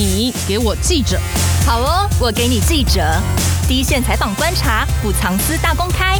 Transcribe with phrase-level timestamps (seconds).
[0.00, 1.18] 你给我记者，
[1.66, 3.20] 好哦，我给你记者，
[3.66, 6.16] 第一线采访观察，不藏私大公开，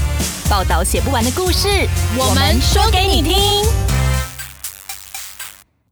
[0.50, 1.68] 报道写不完的故事，
[2.18, 3.36] 我们说给你听。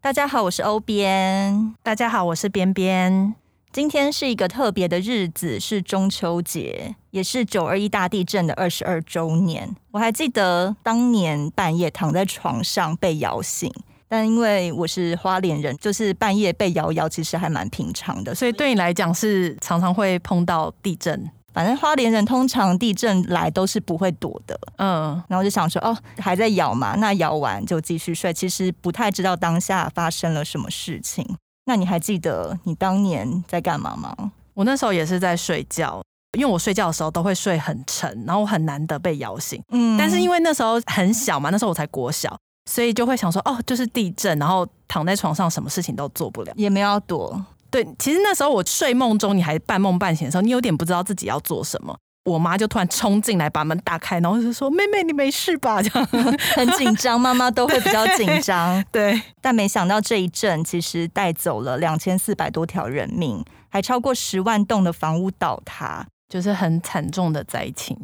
[0.01, 1.77] 大家好，我是欧编。
[1.85, 3.33] 大家好，我是边边。
[3.71, 9.76] 今天是一个特别的日子，是中秋节，也是九二一大地震的二十二周年。
[9.92, 13.72] 我还记得当年半夜躺在床上被摇醒。
[14.09, 18.34] 但因为我是花莲人，就是半夜被摇摇，其实还蛮平常的。
[18.34, 21.30] 所以对你来讲是常常会碰到地震。
[21.52, 24.59] 反正花莲人通常地震来都是不会躲的。
[24.77, 28.30] 嗯，然后就想说，哦，还在摇嘛，那摇完就继续睡。
[28.30, 31.27] 其实不太知道当下发生了什么事情。
[31.64, 34.14] 那你还记得你当年在干嘛吗？
[34.52, 36.02] 我那时候也是在睡觉，
[36.38, 39.61] 因为我睡觉的时候都会睡很沉，然后我很难得被摇醒。
[39.70, 42.36] 嗯，但是因为那时候很小嘛，那时候我才国小。
[42.66, 47.41] 所以就会想说，哦，就是地震，然后躺在床上，什么事情都做不了，也没有要躲。
[47.70, 51.97] 对，其实那时候我睡梦中，你还半梦半醒的时候，你有点不知道自己要做什么。
[52.25, 56.08] 我妈就突然冲进来，把门打开，然后就说：“妹妹，你没事吧？”这样
[56.56, 58.84] 很紧张，妈妈都会比较紧张。
[58.91, 67.97] 对，但没想到这一阵其实带走了两千四百多条人命，还超过十万栋的房屋倒塌，就是很惨重的灾情。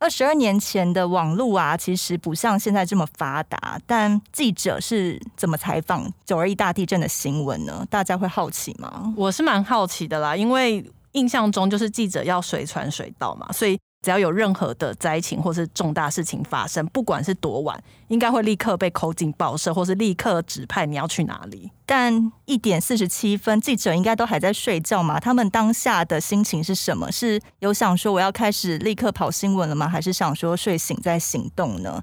[0.00, 3.80] 二十二年前的网络啊，其实不像现在这么发达。
[3.86, 7.84] 但记者是怎么采访九二一大地震的新闻呢？
[7.90, 9.12] 大家会好奇吗？
[9.16, 13.78] 我是蛮好奇的啦，因为印象中就是记者要随传随到嘛，所以。
[14.02, 21.70] 只要有任何的灾情或是重大事情发生，不管是多晚，应该会立刻被扣进报社，或是立刻指派你要去哪里。
[21.84, 25.18] 但一点四十七分，记者应该都还在睡觉嘛？
[25.18, 27.10] 他们当下的心情是什么？
[27.10, 29.88] 是有想说我要开始立刻跑新闻了吗？
[29.88, 32.00] 还是想说睡醒再行动呢？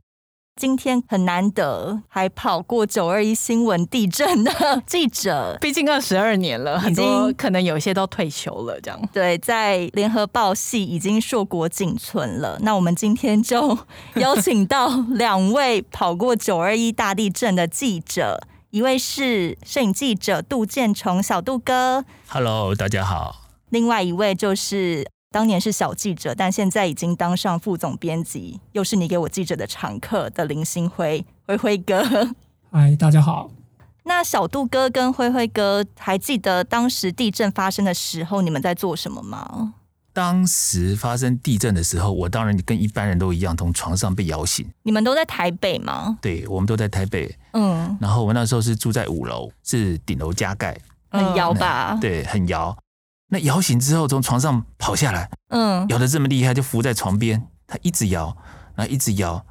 [0.55, 4.51] 今天很难得，还跑过九二一新闻地震的
[4.87, 8.79] 记者，毕竟二十二年了，很多可能有一些都退休了。
[8.79, 12.57] 这样对，在联合报系已经硕果仅存了。
[12.61, 13.77] 那我们今天就
[14.15, 23.41] 邀请到两位跑过九二一大地震的记者，一位是摄影记者杜建崇，小杜哥，Hello，大家好。
[23.67, 25.05] 另外一位就是。
[25.35, 32.01] 当年是小记者，但现在已经当上副总编辑，又是你给我记者的常客的林星辉，辉辉哥。
[32.71, 33.51] 嗨，大家好。
[34.05, 39.73] 那小杜哥跟辉辉哥还记得当时地震发生的时候，你们在做什么吗？
[40.13, 44.65] 当时发生地震的时候，我当然跟一般人都一样，从床上被摇醒。
[44.83, 46.17] 你们都在台北吗？
[46.21, 47.37] 对，我们都在台北。
[47.51, 47.97] 嗯。
[47.99, 50.79] 然后我那时候是住在五楼，是顶楼加盖，
[51.09, 51.97] 很摇吧？
[51.99, 52.73] 对，很摇。
[53.27, 58.35] 那摇醒之后，从床上跑下来，嗯，摇得这么厉害，就伏在床边，他一直摇，
[58.75, 59.43] 然后一直摇，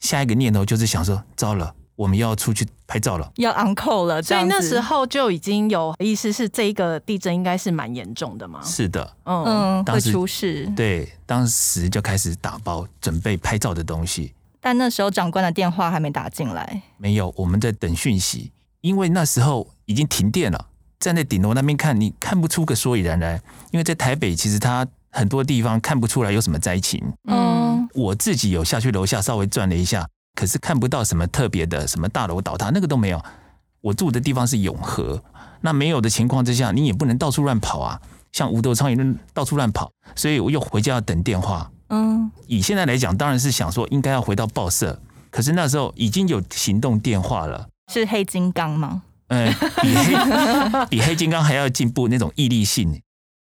[0.00, 4.22] 下一个念头就是想说：糟了，我们要出去拍照了，要 uncle 了。
[4.22, 8.60] 所以那时候就已经有意思，是这一个地震应该是蛮严重的嘛？
[8.62, 10.70] 是的，嗯，会出事。
[10.76, 14.34] 对，当时就开始打包准备拍照的东西。
[14.60, 20.66] 但那时候长官的电话还没打进来，没有，我们在等讯息，因为那时候已经停电了。
[21.02, 23.42] 站在顶楼那边看，你看不出个所以然来，
[23.72, 27.02] 因为在台北其实它很多地方看不出来有什么灾情。
[27.28, 33.20] 嗯，我自己有下去楼下稍微转了一下，可是看不到什么特别的，什么大楼倒塌那个都没有。
[33.80, 35.20] 我住的地方是永和，
[35.62, 41.68] 那没有的情况之下，你也不能到处乱跑啊，像无头苍蝇到处乱跑，所以我又回家要等电话。
[41.88, 45.02] 嗯，以现在来讲，当然是想说应该要回到报社，
[45.32, 49.02] 可是那时候已经有行动电话了，是黑金刚吗？
[49.32, 49.50] 嗯，
[49.80, 53.00] 比黑 比黑金刚还要进步那种毅力性。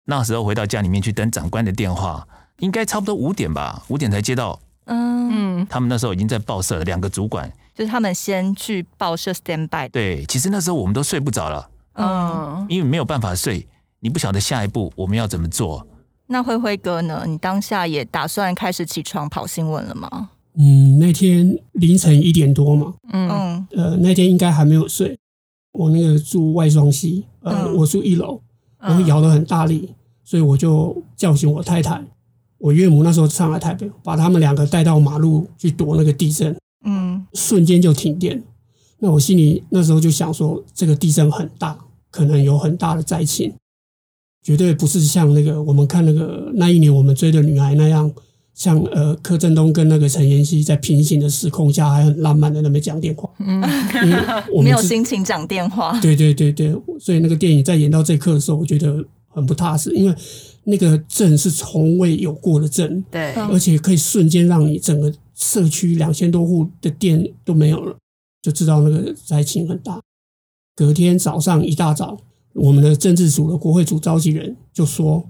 [0.05, 2.27] 那时候回到家里面去等长官的电话，
[2.59, 4.61] 应该差不多五点吧，五点才接到。
[4.87, 9.89] 嗯，他们那时候已经在报社了，两个主管就是他们先去报社 stand by。
[9.91, 13.67] 对，其实那时候我们都睡不着了，嗯，因为没有办法睡，
[14.01, 15.87] 你不晓得下一步我们要怎么做。
[16.27, 17.25] 那辉辉哥呢？
[17.27, 20.31] 你当下也打算开始起床跑新闻了吗？
[20.55, 25.17] 嗯，那天凌晨一点多嘛，嗯，呃，那天应该还没有睡。
[25.73, 28.41] 我那个住外双溪，呃，嗯、我住一楼，
[28.79, 29.91] 然后摇得很大力，
[30.25, 32.05] 所以我就叫醒我太太。
[32.59, 38.43] 我岳母那时候上来台北，把他们两个带到马路去躲那个地震，嗯，瞬间就停电。
[38.99, 41.79] 那我心里那时候就想说，这个地震很大，
[42.11, 43.55] 可能有很大的灾情，
[44.43, 48.13] 绝对不是像那个我们看那个那一年我们追的女孩那样。
[48.61, 53.59] 像呃柯震东跟那个陈妍希在平行的时空下还很浪漫的那边讲电话，嗯，
[54.53, 55.99] 我没有心情讲电话。
[56.01, 60.15] 对对对对，所以那个电影在演到这刻的时候，我觉得很不踏实，因为
[60.65, 67.97] 那个震是从未有过的震，对，而且可以瞬间让你整个社区两千多户的电都没有了，
[68.43, 69.99] 就知道那个灾情很大。
[70.77, 72.19] 隔天早上一大早，
[72.53, 75.25] 我们的政治组的国会组召集人就说，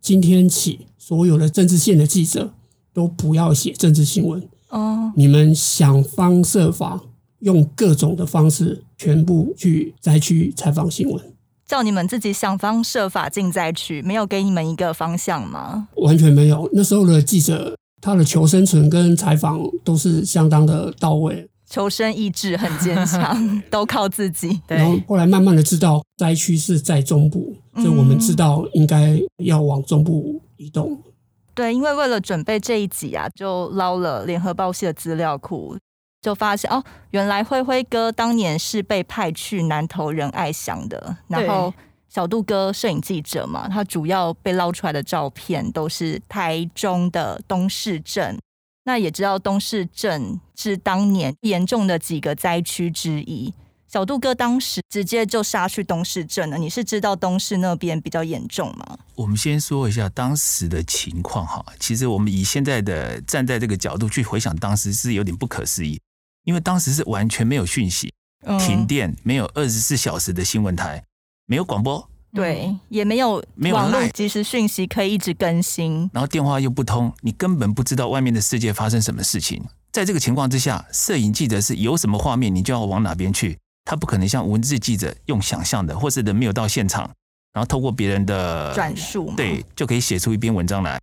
[0.00, 2.52] 今天起所有的政治线的记者
[2.94, 7.00] 都不要写政治新闻哦，你们想方设法
[7.40, 11.20] 用各种的方式全部去灾区采访新闻，
[11.66, 15.88] 叫你们自己想方设法进灾区，没有给你们一个方向吗？
[15.96, 21.48] 完全没有，那时候的记者他的求生存跟采访都是相当的到位。
[21.68, 24.60] 求生意志很坚强， 都靠自己。
[24.66, 30.92] 对，然后后来慢慢的知道灾区是在中部，所以我们知道应该要往中部移动。
[30.92, 31.11] 嗯。
[31.54, 35.76] 对，因为为了准备这一集啊，就捞了联合报系的资料库，
[36.20, 41.72] 就发现哦，原来灰灰哥当年是被派去南投仁爱乡的，然后
[42.08, 48.38] 小杜哥摄影记者嘛，他主要被捞出来的照片都是台中的东势镇。
[48.84, 53.54] 那也知道东势镇是当年严重的几个灾区之一。
[53.92, 56.56] 小杜哥当时直接就杀去东市镇了。
[56.56, 58.98] 你是知道东市那边比较严重吗？
[59.14, 61.62] 我们先说一下当时的情况哈。
[61.78, 66.00] 其实我们以现在的站在这个角度去回想当时是有点不可思议，
[66.44, 68.14] 因为当时是完全没有讯息，
[68.58, 71.04] 停电，没有二十四小时的新闻台，
[71.44, 72.08] 没有广播。
[72.32, 79.62] 对，也没有网络即时讯息可以一直更新，然后电话又不通，你根本不知道外面的世界发生什么事情。
[79.92, 83.58] 在这个情况之下，摄影记者是有什么画面，你就要往哪边去。
[83.84, 87.10] 他不可能像文字记者用想象的，或是人没有到现场，
[87.52, 91.00] 然后透过别人的转述，对，就可以写出一篇文章来。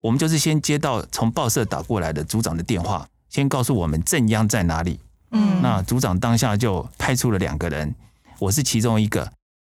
[0.00, 5.00] 我们就是先接到从报社打过来的组长的电话，先告诉我们正央在哪里。
[5.30, 7.94] 嗯，那组长当下就派出了两个人，
[8.38, 9.30] 我是其中一个。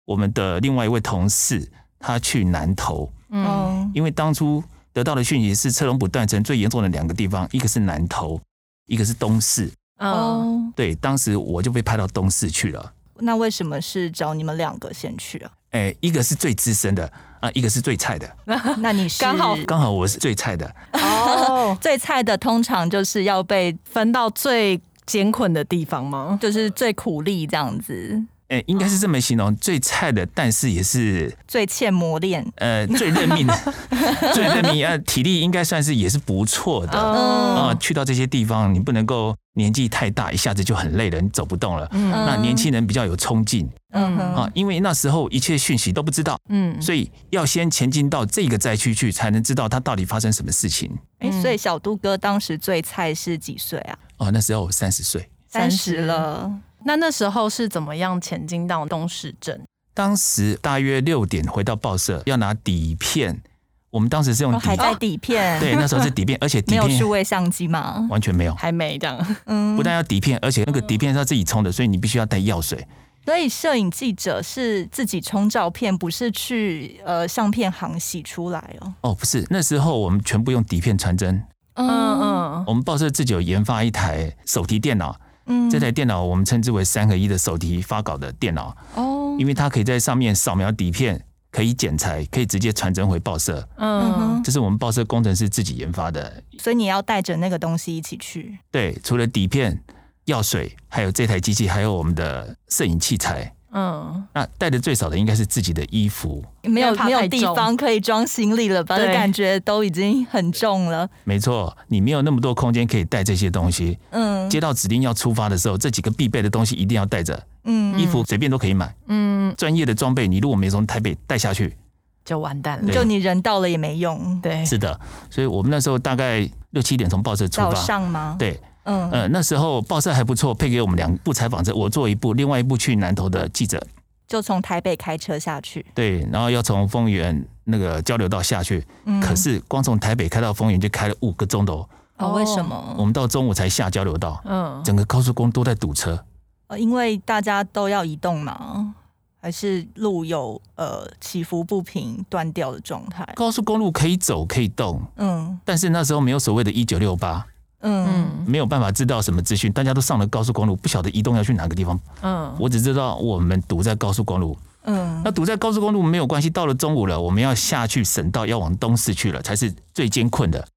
[0.06, 8.40] 我们的另外一位同事，他去南投，嗯，因为当初得到的讯息是车龙埔断层最严重的两个地方，一个是南投，
[8.88, 9.72] 一个是东势，
[10.10, 12.94] 哦，对，当时我就被派到东市去了。
[13.20, 15.52] 那为什么是找你们两个先去啊？
[15.72, 17.10] 哎，一个是最资深的
[17.40, 18.30] 啊，一个是最菜的。
[18.80, 26.38] 那你是刚好刚好我是最菜的哦， 最菜的通常就是要被分到最艰困的地方吗？
[26.42, 28.22] 就是最苦力这样子。
[28.52, 33.58] 哎、欸，应该是这么形容，最菜的，但是也是最欠磨练，呃，最认命的，
[34.36, 37.76] 最认命，呃，体力应该算是也是不错的啊、呃。
[37.80, 41.88] 去到这些地方，你不能够年纪太大，一下子就很累了，你走不动了。
[41.94, 50.92] 嗯，那年轻人比较有冲劲，嗯啊，因为那时候一切讯息都不知道，嗯，所以要先前进到这个灾区去，才能知道它到底发生什么事情。
[51.20, 53.98] 哎、欸，所以小杜哥当时最菜是几岁啊？
[54.18, 56.52] 哦，那时候我三十岁，三十了。
[56.86, 59.62] 那那时候是怎么样前进到东市镇？
[59.94, 63.42] 当时大约六点回到报社，要拿底片。
[63.90, 68.08] 我们当时是用底还在底片，对，那时候是底片， 而且底片没有数位相机吗？
[68.10, 69.38] 完全没有，还没这样。
[69.48, 72.88] 嗯，不但要底片，而且那个底片是要自己冲的，所以你必须要带药水。
[73.26, 78.94] 所以摄影记者是自己冲照片，不是去呃相片行洗出来哦。
[79.02, 81.36] 哦，不是，那时候我们全部用底片传真。
[81.74, 85.20] 嗯嗯，我们报社自己有研发一台手提电脑。
[85.52, 91.22] 嗯，这台电脑我们称之为三合一的手提发稿的电脑哦，因为它可以在上面扫描底片，
[91.52, 93.68] 可以剪裁，可以直接传真回报社。
[93.78, 96.42] 嗯，这是我们报社工程师自己研发的。
[96.58, 98.58] 所以你要带着那个东西一起去？
[98.72, 99.84] 对，除了底片、
[100.26, 103.54] 药水，还有这台机器，还有我们的摄影器材。
[103.74, 108.98] 嗯，那带的最少的应该是自己的衣服，没有没有地方可以装行李了吧？
[108.98, 111.10] 的感觉都已经很重了。
[111.24, 113.98] 没错，你没有那么多空间可以带这些东西。
[114.10, 117.42] 嗯，接到指令要出发的时候，这几个必备的东西一定要带着。
[117.64, 118.94] 嗯，衣服随便都可以买。
[119.08, 121.78] 嗯，专业的装备你如果没从台北带下去，
[122.26, 122.94] 就完蛋了。
[122.94, 124.38] 就你人到了也没用。
[124.42, 125.00] 对，是的。
[125.30, 127.70] 所以我们那时候大概六七点从报社出发。
[127.70, 128.36] 早上吗？
[128.38, 128.60] 对。
[128.84, 133.86] 嗯呃，那时候报社还不错，配给我们两部采访车，我做一部，另外一部去南投的记者，
[134.28, 135.86] 就从台北开车下去。
[135.94, 141.88] 对，然后要从丰原那个交流道下去，嗯、可是光从台北开到丰原就开了五个钟头。
[142.18, 142.96] 哦，为什么？
[142.98, 146.24] 我们到中午才下交流道，嗯，整个高速公路都在堵车。
[146.68, 148.94] 呃，因为大家都要移动嘛，
[149.40, 153.28] 还是路有呃起伏不平、断掉的状态？
[153.36, 157.46] 高速公路可以走可以动，嗯，但是那时候没有所谓的一九六八。
[157.82, 162.00] 嗯，没有办法知道什么资讯，大家都上了高速公路，不晓得移动要去哪个地方。
[162.22, 164.58] 嗯，我只知道我们堵在高速公路。
[164.84, 170.68] 嗯，那堵在高速公路没有关系，到了中午了，我们要下去省道，要往东市去了，才是最艰困的，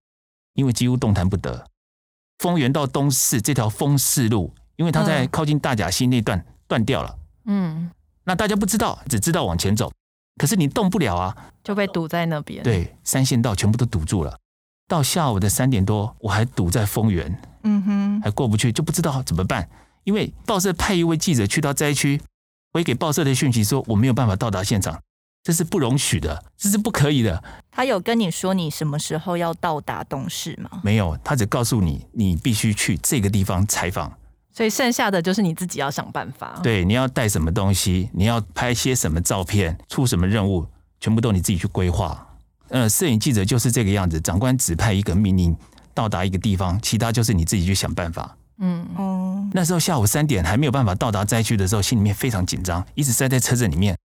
[0.55, 1.67] 因为几乎动弹不得。
[2.39, 7.17] 丰原到东市这条丰市路，因为它在靠近大甲溪那段断掉了。
[7.47, 7.91] 嗯，
[8.25, 9.91] 那大家不知道，只知道往前走，
[10.37, 12.63] 可是你动不了啊，就被堵在那边。
[12.63, 14.37] 对，三线道全部都堵住了。
[14.87, 19.69] 到下午的三点多，我还堵在丰原，嗯哼，还过不去，就不知道怎么办。
[20.05, 22.21] 因为报社派一位记者去到灾区，
[22.73, 25.01] 我也给报社的讯息说我没有办法到达现场，
[25.43, 27.43] 这是不容许的，这是不可以的。
[27.71, 30.81] 他有跟你说你什么时候要到达东市吗？
[30.83, 34.13] 没有，他只告诉你你必须去这个地方采访。
[34.53, 36.61] 所以剩下的就是你自己要想办法。
[36.63, 40.67] 对，你要带什么东西，你要拍些什么照片，出什么任务，
[41.01, 42.25] 全部都你自己去规划。
[42.69, 45.57] 呃，摄影记者就是这个样子，长官指派一个命令
[45.93, 48.37] 到达一个地方，其他就是你自己去想办法。
[48.59, 53.97] 嗯哦，那时候下午三点还没有办法到达灾区的时候，心里面非常紧张，一直塞在车子里面。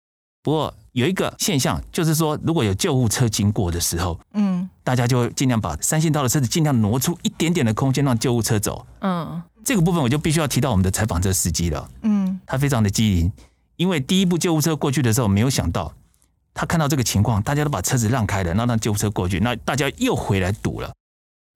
[0.42, 8.86] 不过有一个现象，就是说如果有救护车经过的时候，嗯，大家就会尽量把三线道的车子尽量挪出一点点的空间，让救护车走。
[9.02, 9.42] 嗯。
[9.62, 11.88] 这个部分我就必须要提到我们的采访车司机了。
[12.02, 13.32] 嗯，他非常的机灵，
[13.76, 15.94] 因为第一部救护车过去的时候，没有想到
[16.60, 20.92] 他看到这个情况，大家都把车子让开了，那让救护车过去，那大家又回来堵了。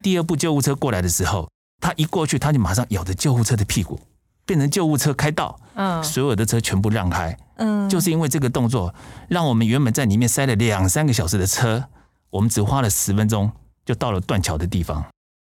[0.02, 1.50] 第二部救护车过来的时候，
[1.82, 4.00] 他一过去，他就马上咬着救护车的屁股，
[4.46, 7.38] 变成救护车开道，嗯，所有的车全部让开。
[7.58, 8.96] 嗯，就是因为这个动作，
[9.28, 11.84] 让我们原本在里面塞了两三个小时的车，
[12.30, 13.52] 我们只花了十分钟
[13.86, 15.06] 就到了断桥的地方。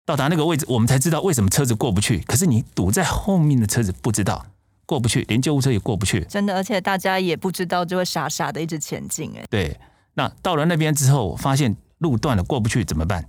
[0.07, 2.17] 到达那个位置，我们才知道为什么车子过不去。
[2.21, 4.43] 可是你堵在后面的车子不知道
[4.85, 6.21] 过不去，连救护车也过不去。
[6.25, 9.31] 真的，而且大家也不知道，就会傻傻的一直前进。
[9.35, 9.77] 哎，对。
[10.13, 13.27] 那到了那边之后，发现路断了，过不去怎么办？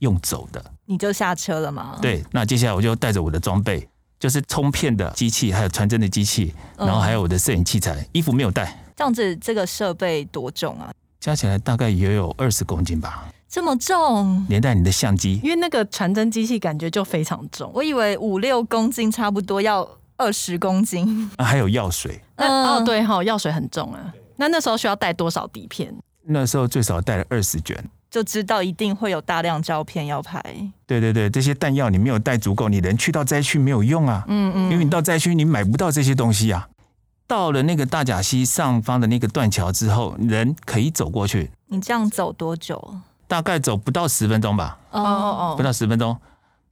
[0.00, 0.62] 用走的。
[0.84, 1.98] 你就下车了吗？
[2.02, 2.22] 对。
[2.30, 8.76] 那接下来我就带着我的装备，就是冲片的机器，还有传真的机器，然后还有我的摄影器材，嗯、衣服没有带。
[8.96, 10.92] 这样子，这个设备多重啊？
[11.20, 13.28] 加起来大概也有二十公斤吧。
[13.48, 21.30] 这么重，连带你的相机，因为那个传真机器感觉就非常重，我以为五六公斤差不多，要二十公斤。
[21.36, 24.12] 啊，还有药水，那、哦，对哈、哦，药水很重啊。
[24.36, 25.94] 那那时候需要带多少底片？
[26.24, 30.42] 那时候最少带了二十卷，就知道一定会有大量胶片要拍。
[30.86, 34.24] 对对对，这些弹药你没有带足够，你人去到灾区没有用啊。
[34.28, 36.68] 嗯嗯，因为你到灾区你买不到这些东西啊。
[37.28, 41.50] 到了那个大甲溪上方的那个断桥之后，人可以走过去。
[41.68, 42.94] 你这样走多久？
[43.28, 46.16] 大概走不到十分钟吧，哦哦哦，不到十分钟，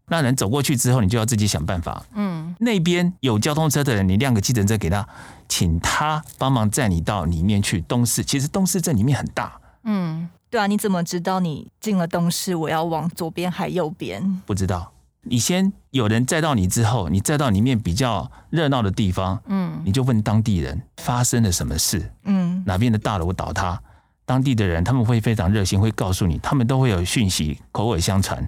[0.09, 2.05] 那人走过去之后，你就要自己想办法。
[2.15, 5.07] 嗯，那边有交通车的人，你亮个计程车给他，
[5.49, 7.81] 请他帮忙载你到里面去。
[7.83, 14.41] 东市其实东市镇里面很大，嗯，对啊，你怎么知道你进了东市，我要往左边还右边？
[14.45, 14.93] 不知道。
[15.27, 23.81] 你先有人载到你之后，你载到里面比较热闹的地方，嗯，你就问当地人发生了什么事，嗯，哪边的大楼倒塌。
[24.27, 28.47] 当地的人他们会非常热心，会告诉你，他们都会有讯息，口耳相传，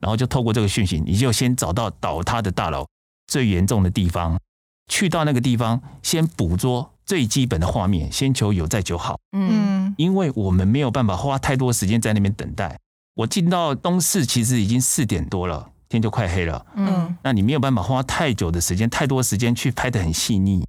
[0.00, 2.86] 然后就透过这个讯息，你就先找到倒塌的大楼
[3.26, 4.38] 最严重的地方，
[4.90, 9.18] 去到那个地方，先捕捉最基本的画面，先求有在就好。
[9.32, 12.78] 嗯，因为我们没有办法花太多时间在那边等待。
[13.14, 16.66] 我进到东市其实已经四点多了，天就快黑了。
[16.74, 20.64] 嗯，那你没有办法花太久的时间，太多时间去拍的很细腻。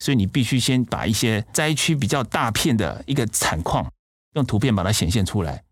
[0.00, 3.90] 所以你必须先把一些灾区比较大片的一个惨况，
[4.34, 5.62] 用图片把它显现出来，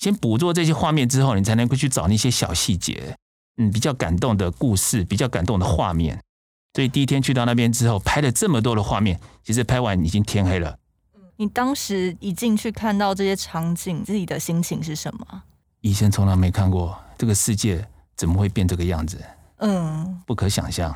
[0.00, 3.14] 先捕捉这些画面之后，你才能够去找那些小细节，
[3.58, 6.18] 嗯，比较感动的故事，比较感动的画面。
[6.74, 10.78] 所以第一天去到那边之后，拍了这么多的画面，其实拍完已经天黑了。
[11.36, 15.42] 你当时一进去看到这些场景，自己的心情是什么？
[15.82, 19.22] 以前从来没看过这个世界怎么会变这个样子，
[19.58, 20.94] 嗯，不可想象。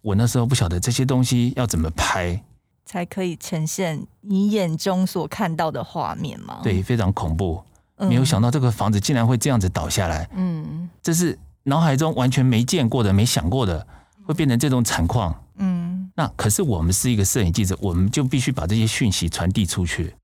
[0.00, 2.42] 我那时候不晓得这些东西要怎么拍，
[2.86, 6.60] 才可以呈现你眼中所看到的画面吗？
[6.62, 7.62] 对，非常恐怖。
[8.08, 10.28] 没有想到这个房子竟然会这样子倒下来。
[10.34, 13.86] 嗯，这是脑海中完全没见过的、没想过的，
[14.24, 15.44] 会变成这种惨况。
[15.56, 20.14] 嗯，那可是我们是一个摄影记者，我们就必须把这些讯息传递出去。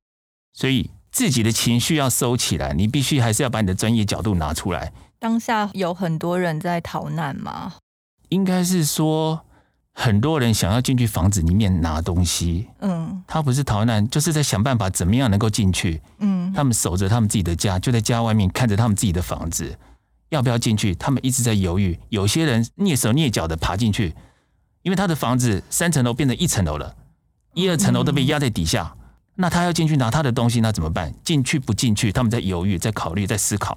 [0.53, 4.93] 所以自己的情绪要收起来，你必须还是要把你的专业角度拿出来。
[5.19, 7.75] 当下有很多人在逃难吗？
[8.29, 9.45] 应该是说。
[10.01, 19.77] 很多人想要进去房子里面拿东西，嗯，他不是逃难，就是在想办法怎么样能够进去，嗯，他们守着他们自己的家，就在家外面看着他们自己的房子，
[20.29, 20.95] 要不要进去？
[20.95, 21.99] 他们一直在犹豫。
[22.11, 24.15] 有些人蹑手蹑脚的爬进去，
[24.83, 26.95] 因为他的房子三层楼变成一层楼了，
[27.55, 28.99] 一二层楼都被压在底下，嗯，
[29.35, 31.13] 那他要进去拿他的东西，那怎么办？
[31.25, 32.13] 进去不进去？
[32.13, 33.77] 他们在犹豫，在考虑，在思考。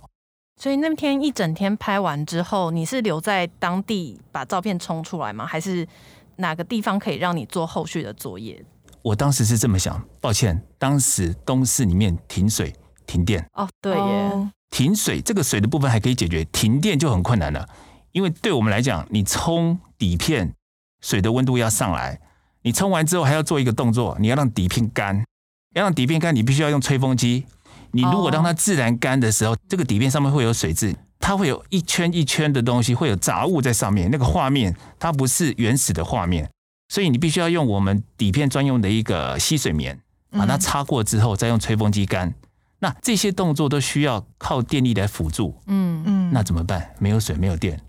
[0.57, 5.45] 所以那天一整天拍完之后，你是留在当地把照片冲出来吗？
[5.45, 5.87] 还是
[6.35, 8.63] 哪个地方可以让你做后续的作业？
[9.01, 12.75] 我当时是这么想，抱歉，当时东市里面停水
[13.07, 13.43] 停电。
[13.53, 17.67] 哦，对耶，停水这个水的部分还可以解决，停电就很困难了。
[18.11, 20.53] 因为对我们来讲，你冲底片，
[21.01, 22.19] 水的温度要上来，
[22.61, 25.25] 你冲完之后还要做一个动作，你要让底片干，
[25.73, 27.45] 要让底片干，你必须要用吹风机。
[27.91, 34.09] 你如果让它自然干的时候，这个底片上面会有水渍，它会有一圈一圈的东西，会有杂物在上面。
[34.11, 36.49] 那个画面它不是原始的画面，
[36.89, 39.99] 所以你必须要用我们底片专用的一个吸水棉，
[40.31, 42.33] 把它擦过之后，再用吹风机干。
[42.79, 45.55] 那这些动作都需要靠电力来辅助。
[45.67, 46.95] 嗯嗯，那怎么办？
[46.97, 47.79] 没有水，没有电。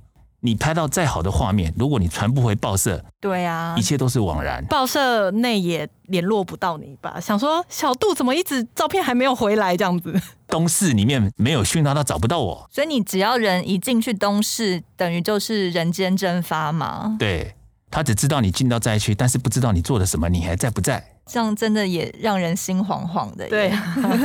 [0.44, 4.64] 你拍到再好的画面，如果你传不回报社，对啊，一切都是枉然。
[4.66, 7.20] 报社内也联络不到你吧？
[7.20, 10.20] 想说小杜怎么一直照片还没有回来这样子？
[10.48, 12.68] 东市里面没有讯号，他找不到我。
[12.72, 17.14] 所以你只要人一进去东市，等于就是人间蒸发嘛。
[17.20, 17.54] 对，
[17.88, 21.04] 他只知道你进到灾区，但是不知道你做了什么，你还在不在？
[21.24, 23.48] 这样真的也让人心惶惶的。
[23.48, 23.72] 对，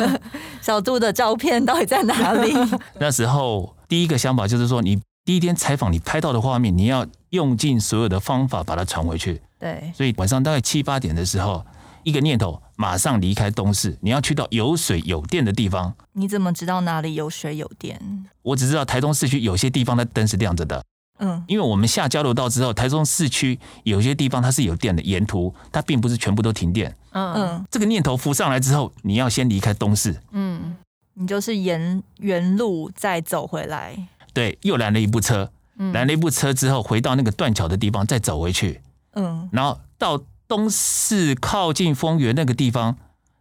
[0.63, 2.51] 小杜的照片到底在哪里？
[2.99, 4.99] 那时候第一个想法就是说你。
[5.27, 9.41] 第一天采访，你拍到的画面，你要用尽所有的方法把它传回去。
[9.59, 11.65] 对，所以晚上大概七八点的时候，
[12.03, 15.93] 一个念头，马上离开东市，你要去到有水有电的地方。
[16.13, 17.99] 你怎么知道哪里有水有电？
[18.41, 20.81] 我只知道台中市区有些地方的灯是亮着的。
[21.19, 26.95] 嗯，因为我们下交流道之后，台中市区有些地方它是有电的，沿途它并不是全部都停电。
[27.11, 30.15] 嗯嗯，这个念头浮上来之后，你要先离开东市。
[30.31, 30.77] 嗯，
[31.15, 34.07] 你就是沿原路再走回来。
[34.37, 35.49] 对，又拦了一部车，
[35.91, 38.79] 拦了一部车之后，回到那个断桥的地方，再走回去。
[39.15, 42.95] 嗯，然后到东市靠近丰原那个地方，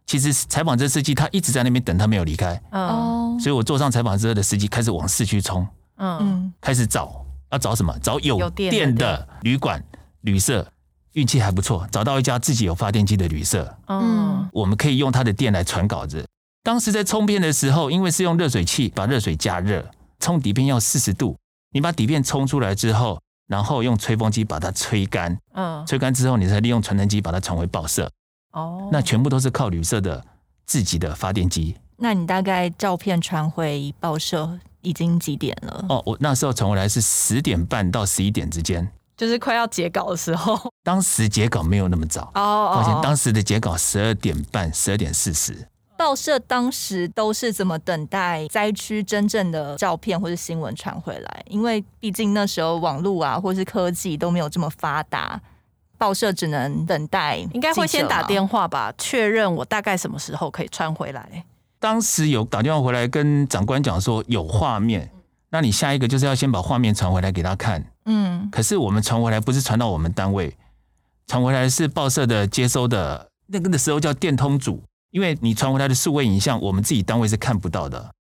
[0.07, 2.59] 其实采访车司机他一直在那边等，他没有离开。
[2.71, 5.67] 哦，所以我坐上采访车的司机开始往市区冲。
[5.97, 7.95] 嗯，开始找，要找什么？
[7.99, 9.79] 找有电的旅馆、
[10.21, 10.67] 旅社。
[11.13, 13.71] 运气还不错，找到一家自己有发电机的旅社。
[13.87, 16.25] 嗯，我们可以用他的电来传稿子。
[16.63, 19.83] 当时在冲片的时候，因为是用热水器把热水加热。
[20.19, 21.37] 冲底片要四十度，
[21.71, 28.09] 你把底片冲出来之后，然后用吹风机把它吹干，嗯，吹干之后，你再利用传真机把它传回报社。
[28.53, 30.23] 哦，那全部都是靠旅社的
[30.65, 31.75] 自己的发电机。
[31.97, 35.85] 那你大概照片传回报社已经几点了？
[35.89, 40.71] 哦，我那时候传回来是十点半到十一点之间，就是快要截稿的时候。
[40.83, 45.67] 当时截稿没有那么早哦，抱歉，当时的截稿十二点半，十二点四十。
[45.97, 51.43] 报社当时都是怎么等待灾区真正的照片或是新闻传回来？
[51.49, 55.41] 因为毕竟那时候网络啊，或是科技都没有这么发达，
[55.97, 57.37] 报社只能等待。
[57.53, 61.43] 应该会先打电话吧，确认我大概什么时候可以传回来。
[61.79, 65.09] 当时有打电话回来跟长官讲说有画面，
[65.49, 67.83] 那你下一个就是要先把画面传回来给他看。
[68.05, 70.55] 嗯，可是我们传回来不是传到我们单位，
[71.25, 74.81] 传回来是报社的接收的那个的时候叫电通组。
[75.17, 78.11] 因为你传回来的数位影像，我们自己单位是看不到的，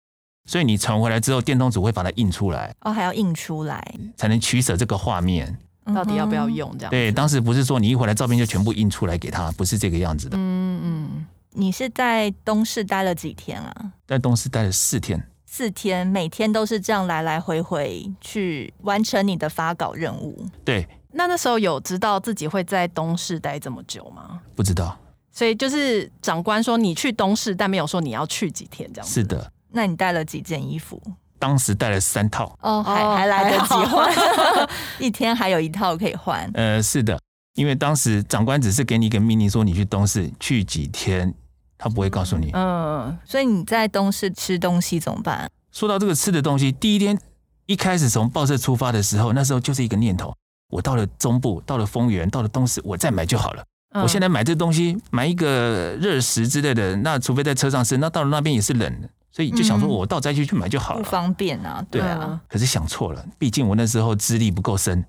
[0.47, 2.75] 所以你传回来之后，电通组会把它印出来。
[2.81, 5.59] 哦，还要印出来才能取舍这个画面，
[5.95, 6.75] 到底要不要用？
[6.79, 10.39] 这样对，当时不是说你一回来照片就全部印出来给他，不是这个样子的。
[10.41, 13.93] 嗯嗯，你是在东市待了几天啊？
[14.07, 15.23] 在东市待了四天。
[15.45, 20.49] 四天，每天都是这样来来回回去完成你的发稿任务。
[20.65, 20.89] 对。
[21.13, 24.41] 那那时候有知道自己会在东市待这么久吗？
[24.55, 24.99] 不知道。
[25.37, 29.13] 所以就是长官说你去东市，但没有说你要去几天这样子。
[29.13, 29.53] 是的。
[29.71, 30.99] 那你带了几件衣服？
[31.39, 32.57] 当时带了三套。
[32.63, 34.11] 哦，还还来得及换，
[34.99, 36.51] 一天还有一套可以换。
[36.55, 37.21] 呃，是的，
[37.55, 41.35] 因为当时长官只是给你一个命令，说你去东市去几天，
[41.77, 42.51] 他不会告诉你。
[42.55, 45.51] 嗯，所以你在东市吃东西怎么办？
[45.71, 47.21] 说到这个吃的东西，第一天
[47.67, 50.35] 一开始从报社出发的时候，那时候就是一个念头：
[50.71, 53.63] 我到了中部，到了丰原，到了东市，我再买就好了。
[53.93, 61.83] 我现在买这东西，买一个热食之类的，那除非在车上吃，那到了那边也是冷的，所以就想说，我到灾区去买就好了，不方便啊。
[61.91, 65.03] 对啊，可是想错了，毕竟我那时候资历不够深，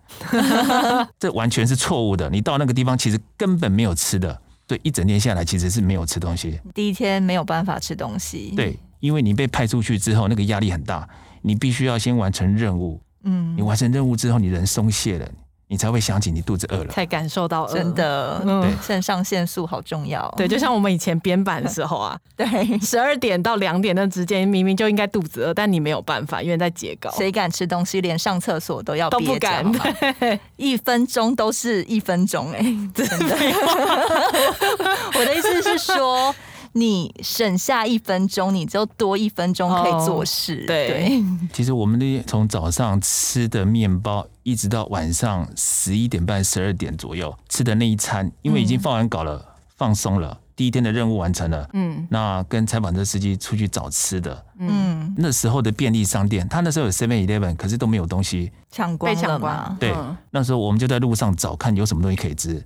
[1.20, 2.30] 这完全是错误的。
[2.30, 6.58] 你到那个地方，其实根本没有吃的，对，一整天下来其实是没有吃东西。
[6.74, 11.06] 第一天没有办法吃东西，对，因为你被派出去之后，那个压力很大，
[11.42, 13.02] 你必须要先完成任务。
[13.24, 15.28] 嗯，你完成任务之后，你人松懈了。
[15.70, 20.34] 你才会想起你肚子饿了，才感受到饿，真的，对，肾上腺素好重要。
[20.38, 27.12] 对，就像我们以前编版的时候啊， 对，十二点到两点那之间，明明就应该肚子饿，但你没有办法，因为在截稿。
[27.18, 29.70] 谁敢吃东西，连上厕所都要都不敢，
[30.20, 32.62] 对， 一分钟都是一分钟，哎，
[32.96, 33.36] 真的。
[35.20, 36.34] 我的意思是说。
[36.80, 40.58] 你省下一分钟，你就多一分钟可以做事。
[40.60, 51.70] Oh, 对，对，其实我们那从早上吃的面包，一直到晚上十一点半、十二点左右吃的那一餐，因为已经放完稿了，嗯、放松了，第一天的任务完成了。
[51.74, 54.46] 嗯，那跟采访车司机出去找吃的。
[54.60, 59.76] 嗯，那时候的便利商店，他那时候有 Seven Eleven，可是都没有东西，抢光了吗？
[59.80, 62.64] 对，嗯、那时候我们就在路上找，看有什么东西可以吃。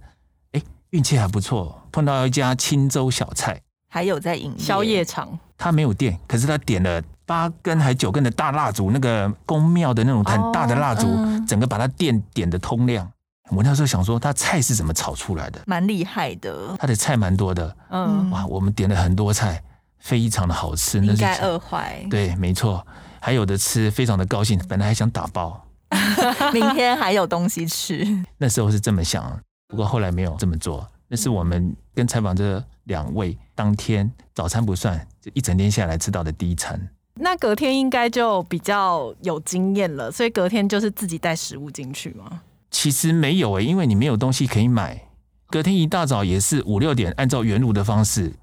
[0.52, 3.62] 哎，运气还不错，碰到一家清粥小菜。
[3.93, 13.12] 还有在营宵夜场，他没有电，可是他点了八根还九根的大蜡烛，那个宫庙的那种很大的蜡烛，哦嗯、整个把它电点的通亮。
[13.49, 15.60] 我那时候想说，他菜是怎么炒出来的？
[15.65, 17.75] 蛮厉害的，他的菜蛮多的。
[17.89, 19.62] 嗯，哇，我们点了很多菜，
[19.99, 21.06] 非常的好吃。
[21.06, 22.01] 应该饿坏。
[22.10, 22.88] 对，没错，
[23.19, 24.58] 还有的吃，非常的高兴。
[24.69, 25.62] 本来还想打包，
[26.54, 28.08] 明天还有东西吃。
[28.39, 30.88] 那时候是这么想，不过后来没有这么做。
[31.10, 36.89] 那是我们跟采访这两位当天早餐不算，就一整天下来吃到的第一餐。
[37.15, 42.41] 那隔天应该就比较有经验了，所以隔天就是自己带食物进去吗？
[42.72, 45.08] 其实没有诶、欸，因为你没有东西可以买。
[45.50, 48.34] 隔天一大早也是五六点，按照原路的方式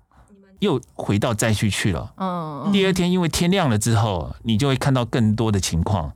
[0.59, 2.13] 又回到灾区去了。
[2.19, 6.13] 嗯，第二天因为天亮了之后，你就会看到更多的情况，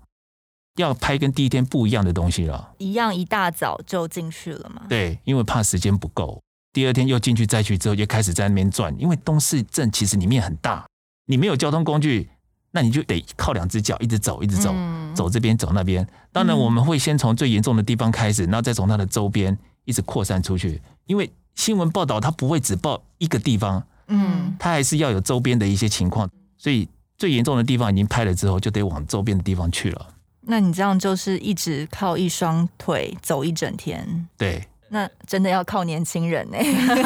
[0.76, 2.74] 要拍跟第一天不一样的东西了。
[2.76, 4.82] 一样一大早就进去了吗？
[4.90, 6.38] 对，因为怕时间不够。
[6.72, 10.86] 第二天又进去灾区之后，就开始在那边转，因为东势镇其实里面很大，
[11.26, 12.30] 你没有交通工具。
[12.74, 16.08] 那你就得靠两只脚一直走，一直走，嗯、走这边走那边。
[16.32, 19.54] 当然，我们会先从最严重的地方开始，然后再从它的周边
[19.84, 20.80] 一直扩散出去。
[21.04, 26.26] 因为新闻报道它不会只报一个地方，嗯，它还是要有周边的一些情况。
[26.56, 30.06] 所以最严重的地方已经拍了之后，就得往周边的地方去了。
[30.40, 34.26] 那你这样就是一直靠一双腿走一整天？
[34.38, 34.66] 对。
[34.92, 36.58] 那真的要靠年轻人呢，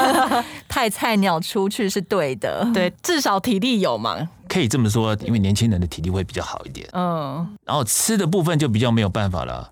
[0.69, 4.29] 太菜鸟出去是对的，对，至少体力有嘛。
[4.49, 6.89] 可以这么说，因为年轻人的体力会比较好一点。
[6.93, 9.71] 嗯，然后吃的部分就比较没有办法了。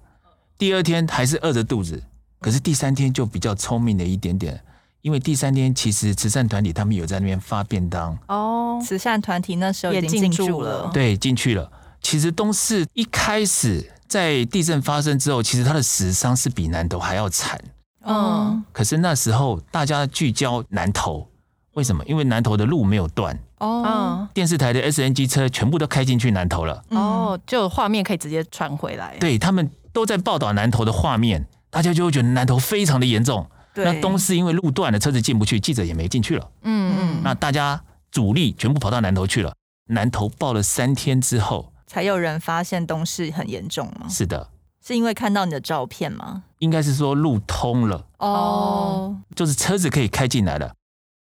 [0.56, 2.00] 第二天还是饿着肚子，
[2.40, 4.60] 可是第三天就比较聪明了一点点，
[5.02, 8.16] 因为第三天其实慈善团体他们有在那边发便当。
[8.28, 11.68] 哦，慈善团体那时候已经进驻了，对，进去了。
[12.00, 17.60] 其实东市一开始在地震发生之后，其实他的死伤是比南投还要惨。
[18.06, 21.28] 嗯，可是那时候大家聚焦南投，
[21.72, 22.04] 为什么？
[22.06, 29.16] 因为南投的路没有断哦，电视台的 SNG 车全部都开进去南投了哦，就画面可以直接传回来。
[29.18, 33.46] 对，他们都在报道南投的画面，大家就会觉得南投非常的严重。
[33.72, 36.48] 对，那东市因为路断了，车子进不去，记者也没进去了。
[36.62, 39.52] 嗯嗯，那大家主力全部跑到南投去了。
[39.88, 44.06] 南投报了三天之后，才有人发现东市很严重吗？
[44.08, 44.48] 是的。
[44.86, 46.44] 是因为看到你的照片吗？
[46.58, 50.74] 应该是说路通了哦，就是车子可以开进来了。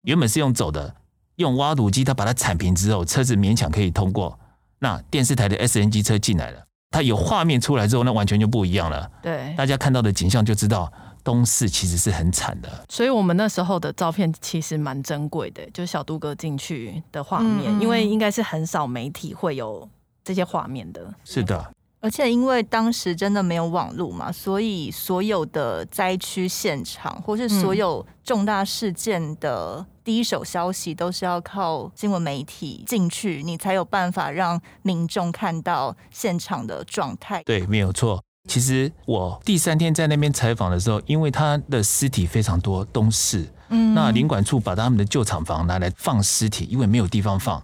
[0.02, 0.96] 原本是用走的，
[1.36, 4.40] 用挖土机，它把它铲平之后，车子勉强可以通过。
[4.80, 9.08] 那电视台的 SNG 车进来了，它有画面出来之后，那完全就不一样了。
[9.22, 10.92] 对，大家看到的景象就知道
[11.24, 12.86] 东市其实是很惨的。
[12.90, 19.88] 所以我们那时候的照片其实蛮珍贵的，就是小杜哥进去的画面，因为应该是很少媒体会有
[20.24, 21.14] 这些画面的。
[21.24, 21.72] 是的。
[22.02, 37.44] 而且因为当时真的没有网络嘛，所以所有的灾区现场或是所有重大事件的第一手消息，都是要靠新闻媒体进去，你才有办法让民众看到现场的状态。
[37.44, 38.20] 对，没有错。
[38.50, 47.62] 其实我第三天在那边采访的时候，因为他的尸体非常多，东市，嗯，那领馆处把他们的旧厂房拿来放尸体，因为没有地方放，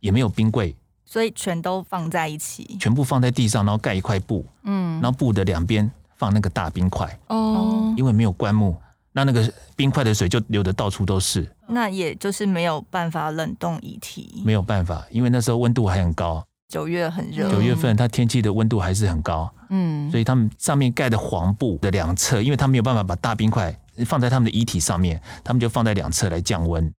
[0.00, 0.74] 也没有冰柜。
[1.14, 8.76] 所以全都放在一起，全部放在地上，然后盖一块布，嗯，然后布的两边放那个大冰块，哦，因为没有棺木，
[9.12, 11.48] 那那个冰块的水就流得到处都是。
[11.68, 23.72] 那也就是没有办法冷冻遗体，没有办法，因为那时候温度还很高，九月很热，九月份它天气的温度还是很高，嗯，所以他们上面盖的黄布的两侧，因为他没有办法把大冰块
[24.04, 26.92] 放在他们的遗体上面，他们就放在两侧来降温。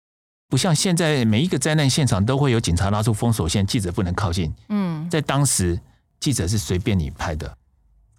[0.55, 4.55] 不像现在每一个灾难现场都会有警察拉出封锁线，记者不能靠近。
[4.69, 5.77] 嗯，在当时
[6.21, 7.53] 记者是随便你拍的，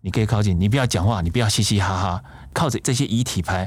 [0.02, 3.60] 你可以靠近，你不要讲话，你不要嘻嘻哈哈，靠着这些遗体拍，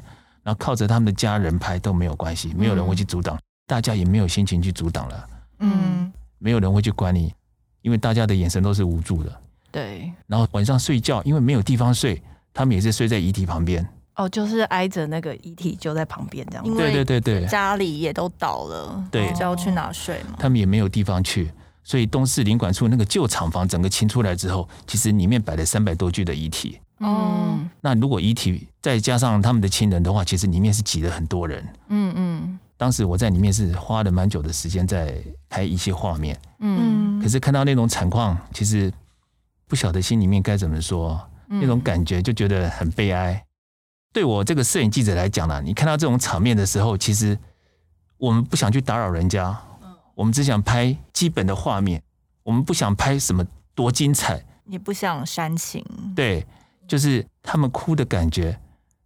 [0.42, 5.28] 然后靠着他们的家人拍都没有关系，没有人会去阻挡，大家也没有心情去阻挡了。
[5.61, 7.33] 嗯，没有人会去管你，
[7.81, 9.40] 因为大家的眼神都是无助的。
[9.72, 13.88] 对，然后晚上睡觉，因为没有地方睡，他们也是睡在遗体旁边。
[14.18, 16.76] 哦，就是挨着那个遗体就在旁边这样。
[16.76, 20.35] 对对对对，家里也都倒了，对，就要去哪睡嘛？
[20.38, 21.50] 他们也没有地方去，
[21.85, 26.78] 所以东势领管处那个旧厂房整个清出来之后，其实里面摆了三百多具的遗体。
[26.98, 31.64] 哦，那如果遗体再加上他们的亲人的话，其实里面是挤了很多人。
[31.88, 35.14] 嗯嗯，当时我在里面是花了蛮久的时间在
[35.48, 36.37] 拍一些画面。
[36.59, 38.92] 嗯，可是看到那种惨况，其实
[39.68, 43.40] 不晓得心里面该怎么说，那种感觉就觉得很悲哀。
[44.18, 47.38] 对我这个摄影记者来讲呢，你看到这种场面的时候，其实
[48.16, 49.57] 我们不想去打扰人家，
[50.16, 52.02] 我们只想拍基本的画面，
[52.42, 55.85] 我们不想拍什么多精彩，也不想煽情。
[56.16, 56.44] 对，
[56.88, 58.59] 就是他们哭的感觉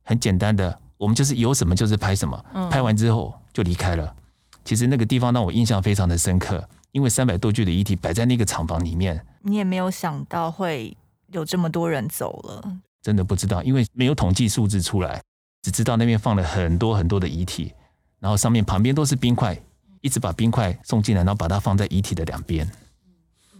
[0.02, 4.16] 很简单的，我们就是有什么就是拍什么，拍完之后就离开了。
[4.64, 10.96] 其实那个地方让我印象非常的深刻，因为三百多具的遗体摆在那个厂房里面，你也没有想到会
[11.26, 12.78] 有这么多人走了。
[13.02, 15.20] 真的不知道，因为没有统计数字出来，
[15.62, 17.72] 只知道那边放了很多很多的遗体，
[18.20, 19.60] 然后上面旁边都是冰块，
[20.00, 22.70] 一直把冰块送进来，然后把它放在遗体的两边，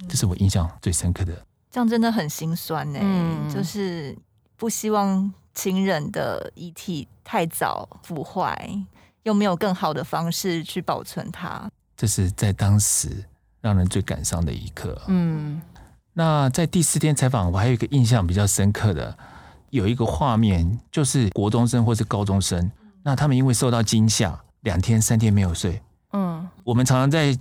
[0.09, 1.35] 这是我印象最深刻的。
[1.71, 4.17] 这样真的很心酸呢，嗯，就是
[4.57, 8.79] 不希望亲人的遗体太早腐坏，
[9.23, 11.69] 又没有更好的方式去保存它。
[11.97, 13.25] 这是在当时
[13.61, 15.01] 让人最感伤的一刻。
[15.09, 15.63] 嗯，
[16.13, 19.17] 那在第四天采访，我还有一个印象比较深刻的，
[19.73, 22.71] 有一个画面，就是国中生或是高中生，
[23.03, 25.81] 那他们因为受到惊吓，两天三天没有睡。
[26.13, 27.35] 嗯，我们常常在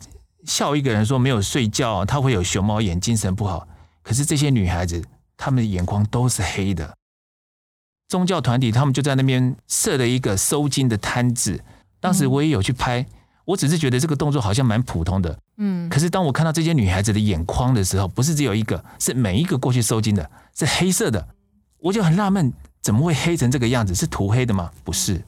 [0.45, 3.67] 笑一个人说没有睡觉，他会有熊猫眼，精神不好。
[4.01, 5.03] 可是这些女孩子，
[5.35, 6.95] 她们的眼眶都是黑的。
[8.07, 11.61] 宗教团体他们就在那边设了一个收金的摊子，
[11.99, 13.05] 当时我也有去拍。
[13.43, 15.89] 我只是觉得这个动作好像蛮普通的，嗯。
[15.89, 21.27] 可是当我看到这些女孩子的眼眶的时候，不是只有一个，是每一个过去收金的，是黑色的，
[21.81, 23.93] 我就很纳闷，怎么会黑成这个样子？
[23.93, 24.71] 是涂黑的吗？
[24.83, 25.21] 不是，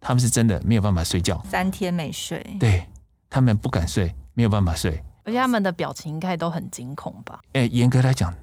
[0.00, 2.44] 他们是真的没有办法睡觉，三天没睡。
[2.58, 2.86] 对，
[3.28, 7.40] 他们不敢睡，没有办法睡，而且他们的表情应该都很惊恐吧？
[7.52, 8.34] 哎，严格来讲，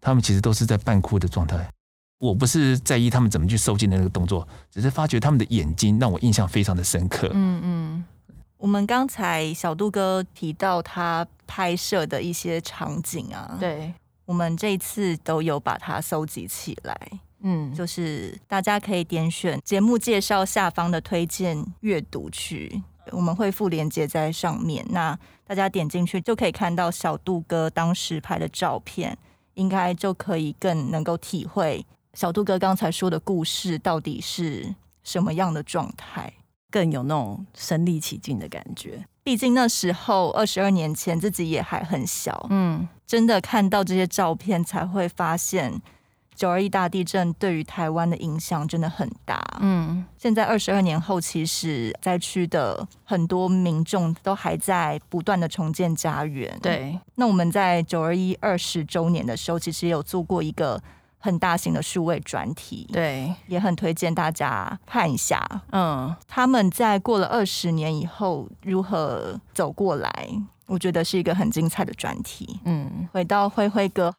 [0.00, 1.68] 他们其实都是在半哭的状态。
[2.18, 7.30] 我不是在意他们怎么去收惊的那个动作，只是发觉他们的眼睛让我印象非常的深刻。
[7.32, 8.04] 嗯嗯。
[8.56, 13.92] 我们刚才小杜哥提到他拍摄的一些场景啊，对，
[14.26, 16.98] 我们这一次都有把它搜集起来，
[17.40, 29.18] 嗯，就是大家可以点选节目介绍下方的推荐阅读区，我们会附链接在上面，那大家点进去就可以看到小杜哥当时拍的照片，
[29.54, 31.84] 应该就可以更能够体会
[32.14, 36.32] 小杜哥刚才说的故事到底是什么样的状态。
[36.74, 39.06] 更有那种身临其境的感觉。
[39.22, 45.80] 毕竟那时候二十二年前自己也还很小，嗯，真的看到这些照片才会发现
[46.34, 49.40] 九二一大地震对于台湾的影响真的很大。
[49.60, 56.58] 嗯，现在二十二年后，其实灾区的很多民众都还在不断的重建家园。
[56.60, 60.82] 对，那我们在九二一二十周年的时候，其实也有做过一个。
[61.24, 65.42] 很大型的数位专题，对，也很推荐大家看一下。
[65.72, 70.28] 嗯，他们在过了二十年以后如何走过来，
[70.66, 72.60] 我觉得是一个很精彩的专题。
[72.66, 74.14] 嗯，回到辉辉哥，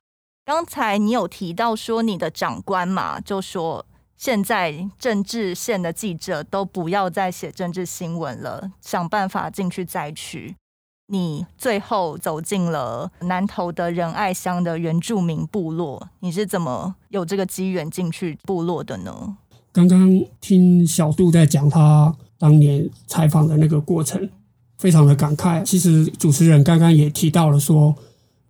[0.46, 3.86] 刚才你有提到说你的长官嘛，就说
[4.18, 10.56] 现在政治线的记者都不要再写政治新闻了，想办法进去灾区。
[11.08, 19.38] 你最后走进了南投的仁爱乡的原住民部落，你是怎么有这个机缘进去部落的呢？
[19.72, 20.10] 刚刚
[20.42, 24.30] 听小杜在讲他当年采访的那个过程，
[24.78, 25.64] 非常的感慨。
[25.64, 27.94] 其实主持人刚刚也提到了说，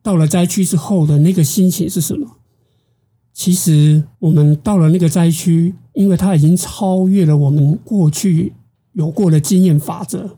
[0.02, 2.38] 到了灾区之后的那个心情是什么？
[3.34, 8.54] 其实我们到了那个灾区，因为它已经超越了我们过去
[8.94, 10.38] 有过的经验法则。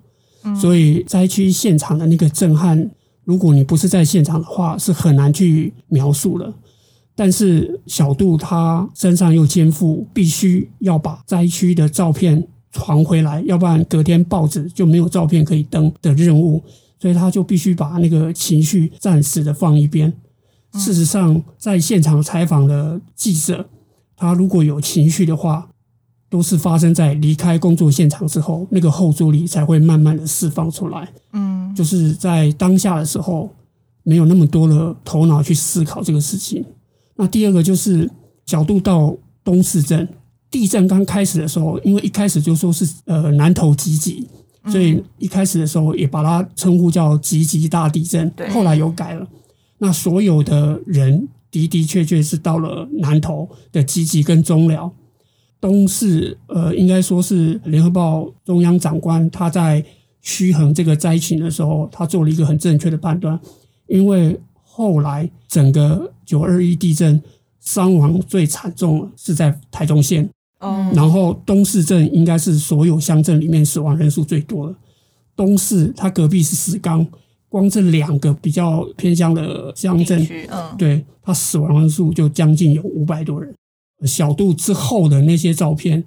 [0.55, 2.89] 所以灾区现场的那个震撼，
[3.23, 6.53] 如果你不是在现场的话，是很难去描述的。
[7.15, 16.63] 但是小杜他身上又肩负必须要把灾区的照片传回来，要不然隔天报纸就没有照片可以登的任务，
[16.99, 20.13] 所以他就必须把那个情绪暂时的放一边。
[20.73, 23.67] 事实上，在现场采访的记者，
[24.15, 25.67] 他如果有情绪的话，
[26.29, 31.07] 都是发生在离开工作现场之后，那个后坐力才会慢慢的释放出来。
[31.31, 33.49] 嗯，就是在当下的时候，
[34.03, 36.65] 没有那么多的头脑去思考这个事情。
[37.15, 38.09] 那第二个就是
[38.45, 40.07] 角度到东市镇，
[40.51, 44.27] 地震刚开始的时候，因为一开始就说是呃南投集集，
[44.67, 48.29] 所以一开始的时候也把它称呼叫集集大地震。
[48.31, 49.25] 对，后来有改了。
[49.77, 54.91] 那所有的人的的确确是到了南投的集集跟中寮。
[55.59, 59.83] 东市，呃，应该说是联合报中央长官他在
[60.21, 63.39] 趋衡这个灾情的时候，他做了一个很正确的判断，
[63.87, 67.21] 因为后来整个九二一地震
[67.59, 74.75] 伤亡最惨重的是在台中县，哦，然后东市镇应该是所有乡镇里面死亡人数最多的。
[75.35, 77.05] 东市它隔壁是石冈，
[77.49, 83.53] 光这两个比较偏乡的乡镇，嗯，对，它死亡人数就将近有五百多人。
[84.05, 86.03] 小度之后的那些照片，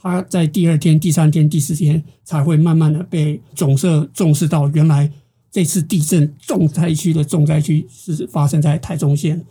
[0.00, 5.10] 它在第二天、第三天、第四天才会慢慢的被总社重视到，原来
[5.50, 9.44] 这次地震重灾区的重灾区是发生在台中县。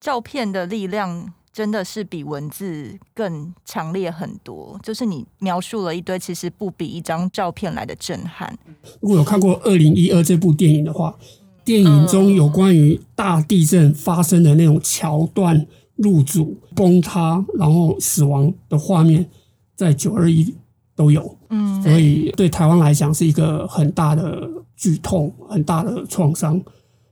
[0.00, 8.56] 照片的力量真的是比文字更强烈很多，就是你描述了一堆，其实不比一张照片来的震撼。
[9.00, 11.18] 如果有看过《二零一二》这部电影的话，
[11.64, 15.66] 电影中有关于大地震发生的那种桥段。
[15.96, 19.26] 路阻崩塌，然后死亡的画面，
[19.74, 20.54] 在九二一
[20.94, 21.36] 都有。
[21.50, 26.60] 嗯，所以对台湾来讲是一个很大的剧痛，很大的创伤，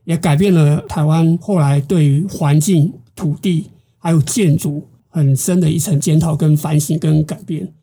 [0.03, 3.67] 也改变了台湾后来对于环境、土地
[3.97, 7.73] 还有建筑很深的一层检讨、跟反省、跟改变。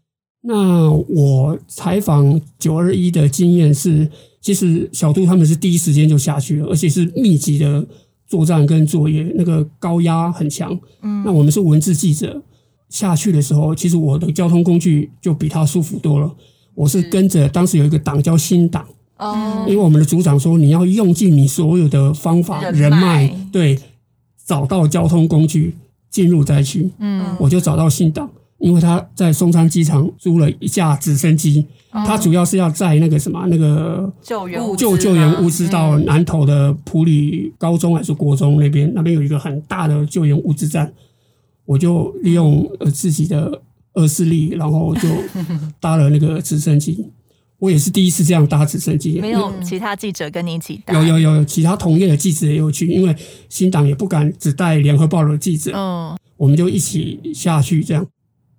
[0.43, 4.09] 那我采访九二一的经验是，
[4.41, 7.87] 其实小杜他们是第一时间就下去了，而且是密集的
[8.33, 10.73] 作战跟作业，那个高压很强。
[11.03, 12.43] 嗯，那我们是文字记者
[12.89, 16.35] 下去的时候，其实我的交通工具就比他舒服多了。
[16.75, 18.87] 我是跟着当时有一个党叫新党，
[19.19, 23.79] 哦，因为我们的组长说，你要用尽你所有的方法人脉，对，
[24.47, 25.75] 找到交通工具
[26.09, 26.91] 进入灾区。
[27.01, 28.31] 嗯，我就找到新党。
[28.59, 40.91] 因为他在松山机场租了一架直升机，他主要是要在那个什么那个救援救救援物资到南投的普里高中还是国中那边，那边有一个很大的救援物资站，
[41.67, 43.61] 我就利用呃自己的
[43.93, 45.09] 恶势力，然后就
[45.79, 47.11] 搭了那个直升机。
[47.59, 53.15] 我也是第一次这样搭直升机，没有其他记者跟你一起搭，有有有其他同业的记者也有去，因为
[53.49, 58.05] 新党也不敢只带联合报的记者，嗯，我们就一起下去这样。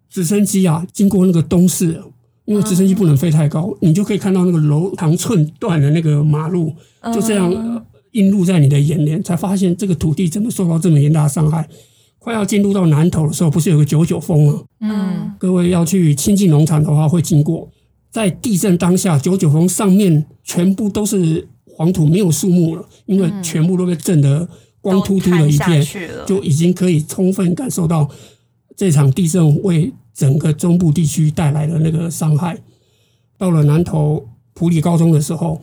[0.10, 2.00] 直升机啊，经过那个东势，
[2.46, 6.74] 因为直升机不能飞太高，你就可以看到那个楼长寸断的那个马路，
[7.14, 11.68] 就这样映入在你的眼帘，才发现这个土地怎么受到这么严大的伤害。
[12.20, 14.62] 快要进入到南投的时候，不是有个九九峰吗？
[14.80, 17.70] 嗯，各位要去亲近农场的话，会经过，
[18.12, 24.48] 在地震当下，九九峰上面全部都是黄土，没有树木了，因为全部都被震得
[24.80, 25.86] 光秃秃的一片，
[26.26, 28.10] 就已经可以充分感受到
[28.76, 32.58] 这场地震为整个中部地区带来的那个伤害，
[33.38, 35.62] 到了南投普里高中的时候，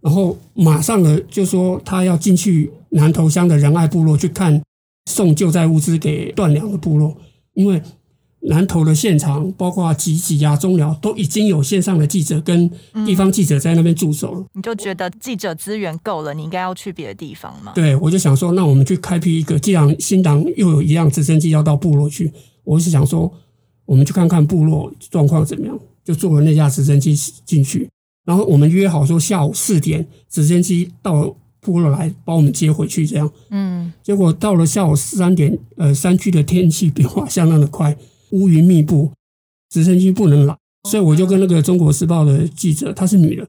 [0.00, 4.62] 然后马上呢就说他要进去南投乡的仁爱部落去看
[5.10, 7.16] 送救灾物资给断粮的部落，
[7.54, 7.82] 因为
[8.44, 12.70] 南投的现场包括集集啊、中寮都已经有线上的记者跟
[13.04, 14.46] 地方记者在那边驻守了。
[14.54, 17.72] 你就觉得记者资源够了，你应该要去别的地方吗？
[17.74, 22.32] 对，我就想说，那我们去开辟一个，既然新党又有一辆直升机要到部落去，
[22.64, 23.32] 我是想说。
[23.86, 27.12] 我们去看看部落状况怎么样，就坐了那架直升机
[27.44, 27.90] 进去，
[28.24, 33.28] 然后我们约好说下午四点直升机到部落来把我们接回去，这样。
[33.50, 37.96] 嗯，结果到了下午三点，呃，山区的天气变化相当的快，
[38.30, 39.10] 乌云密布，
[39.70, 40.56] 直升机不能来，
[40.88, 43.44] 所以我就跟那个《中国时报》的记者，她是女的，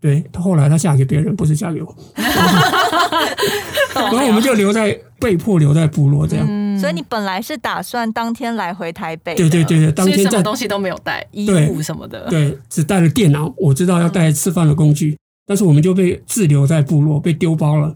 [0.00, 1.96] 对，她后来她嫁给别人，不是嫁给我，
[3.94, 6.44] 然后我们就留在被迫留在部落这样。
[6.48, 9.34] 嗯所以你本来是打算当天来回台北？
[9.34, 12.26] 对对对对，当天什么东西都没有带，衣服什么的。
[12.28, 13.52] 对，只带了电脑。
[13.56, 17.94] 我知道要带吃饭的工具，但是我们就被滞留在部落，被丢包了。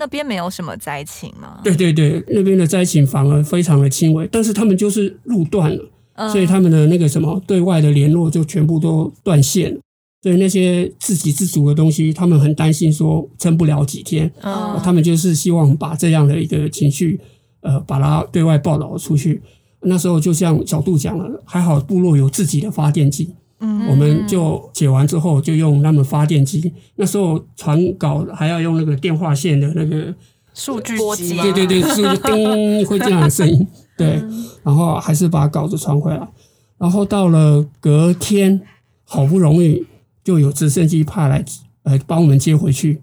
[0.00, 1.60] 那边没有什么灾情吗？
[1.62, 9.80] 对对对，那边的灾情反而非常的轻微，但是他们就是路断了，所以他们的那个什么对外的联络就全部都断线了。
[10.22, 14.32] 所以那些自给自足的东西，他们很担心说撑不了几天。
[14.42, 17.20] 嗯，他们就是希望把这样的一个情绪。
[17.62, 19.42] 呃，把它对外报道出去。
[19.84, 26.72] 那时候就像小杜讲了，还好部落有自己的发电机，嗯，我们就解完之后就用他们发电机。
[26.94, 30.14] 那时候传稿还要用那个电话线的那个
[30.54, 33.66] 数据机，对对对，是 叮会这样的声音，
[33.98, 34.22] 对。
[34.62, 36.28] 然后还是把稿子传回来。
[36.78, 38.60] 然后到了隔天，
[39.04, 39.84] 好不容易
[40.22, 41.44] 就有直升机派来，
[41.82, 43.02] 呃，帮我们接回去。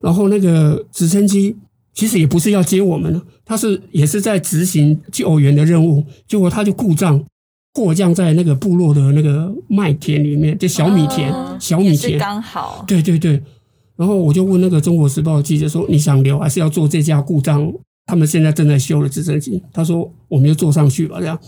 [0.00, 1.56] 然后那个直升机。
[1.94, 7.24] 其实也不是要接我们了，他是也是在执行救援的任务，结果他就故障，
[7.72, 12.84] 迫降在那个部落的那个麦田里面，就小米田，哦、小米田刚好。
[12.86, 13.40] 对对对，
[13.96, 17.72] 然后我就问那个《中国时报》的记者说：“你想留还是要坐这架故障？
[18.06, 21.38] 他们现在正在修的直升机？”他说：“我们就坐上去吧。”这样。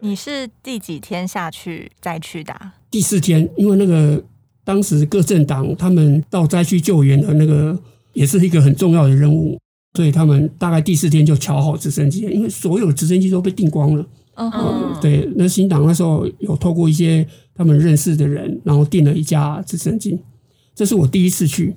[0.00, 2.54] 你是第几天下去再去的？
[2.90, 4.22] 第四天，因为那个
[4.64, 7.76] 当时各政党他们到灾区救援的那个
[8.12, 9.58] 也是一个很重要的任务。
[9.98, 14.06] 所以他们大概第四天就乔好直升机，因为所有的直升机都被订光了。
[14.34, 15.00] 嗯、uh-huh.
[15.00, 20.16] 对，那新党那时候有透过一些他们认识的人，然后订了一架直升机。
[20.72, 21.74] 这是我第一次去，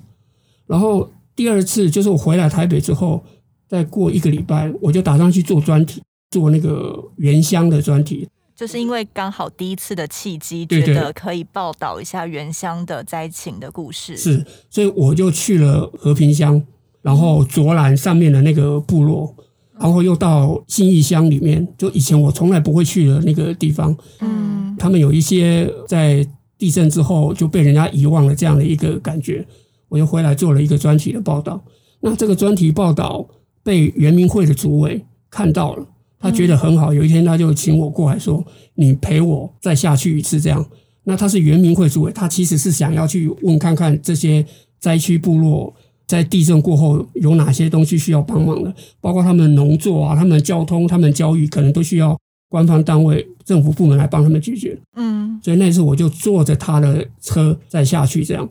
[0.68, 3.24] 然后第二次就是我回来台北之后，
[3.68, 6.00] 再过一个礼拜，我就打算去做专题，
[6.30, 8.28] 做那个原乡的专题。
[8.54, 14.16] 就是因为刚好第一次的契机，觉得可以报道一下原乡的灾情的故事。
[14.16, 16.62] 是，所以我就去了和平乡。
[17.02, 19.34] 然后卓兰上面的那个部落，
[19.78, 23.94] 然后又到信义乡里面，就以前我从来不会去的那个地方。
[24.20, 26.26] 嗯，他们有一些在
[26.56, 29.44] 地震之后就被人家遗忘了这样的一个感觉，
[29.88, 31.60] 我又回来做了一个专题的报道。
[32.00, 33.26] 那这个专题报道
[33.62, 35.86] 被原民会的主委看到了，
[36.20, 36.94] 他觉得很好。
[36.94, 38.44] 有一天他就请我过来说
[38.74, 40.64] ：“你陪我再下去一次。”这样。
[41.04, 44.46] 那他是原民会主委，他其实是想要去问看看这些
[44.78, 45.74] 灾区部落
[46.06, 54.78] 在地震过后有哪些东西需要帮忙的，包括他们农作啊、他们交通、他们教育，可能都需要官方单位、政府部门来帮他们解决。
[54.96, 58.48] 嗯，所以那次我就坐着他的车再下去，这样。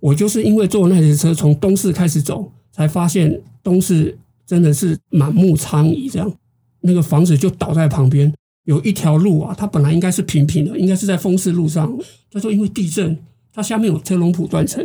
[0.00, 6.32] 我就是因为坐那台车从东市开始走，才发现东市真的是满目疮痍，这样
[6.80, 8.32] 那个房子就倒在旁边。
[8.64, 11.96] 有一条路啊，它本来应该是平平的，应该是在丰势路上。
[12.32, 13.16] 他说因为地震，
[13.52, 14.84] 它下面有车龙浦断层，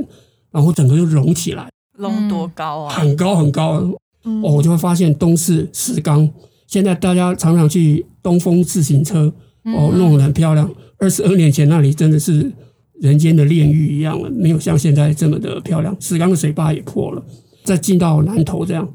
[0.51, 1.67] 然后整个就隆起来。
[1.97, 2.93] 隆多高啊？
[2.93, 3.81] 很高很高。
[4.23, 6.29] 嗯、哦，我就会发现东势石冈。
[6.67, 9.33] 现在大家常常去东风自行车，
[9.63, 10.69] 哦，弄得很漂亮。
[10.97, 12.51] 二十二年前那里真的是
[12.99, 15.95] 人间的炼狱一样了，没有像现在这么的漂亮。
[15.99, 17.23] 石冈的水坝也破了。
[17.63, 18.87] 再进到南投这样，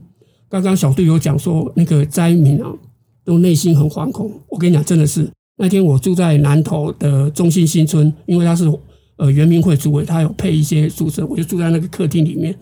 [0.48, 2.72] 刚刚小队友讲说那个灾民啊。
[3.26, 4.30] 都内心很惶恐。
[4.48, 8.72] 我跟你讲，真的是那天我住在南投的中心新村，因为他是
[9.16, 12.56] 呃原民会主委，他有配一些宿舍，我就住在那个客厅里面。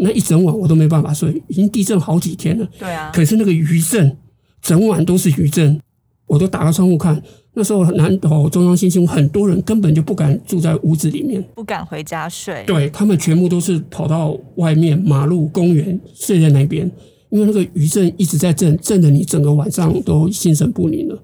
[0.00, 2.68] 那一整晚我都没办法睡，已经地震好几天了。
[2.78, 3.10] 对啊。
[3.14, 4.16] 可是那个余震，
[4.62, 5.80] 整晚都是余震，
[6.26, 7.22] 我都打开窗户看。
[7.52, 12.62] 那时候南投中央新村很多人根本就不敢住在屋子里面，不敢回家睡。
[12.66, 16.90] 对，他们全部都是跑到外面马路、公园睡在那边。
[17.30, 21.22] 因为那个余震一直在震，震的你整个晚上都心神不宁了。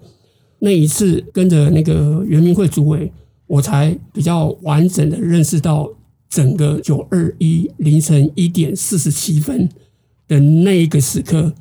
[0.61, 3.13] 那一次跟着那个圆明会主委，
[3.47, 5.89] 我才比较完整的认识到
[6.29, 9.69] 整个九二一凌晨一点四十七分
[10.29, 11.55] 的那一个时刻，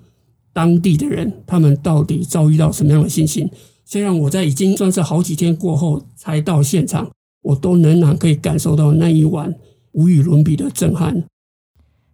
[0.52, 3.50] 当地的人他们到底遭遇到什么样的心情。
[3.84, 7.12] 虽然我在已经算是好几天过后才到现场，
[7.42, 9.54] 我都仍然可以感受到那一晚
[9.92, 11.24] 无与伦比的震撼。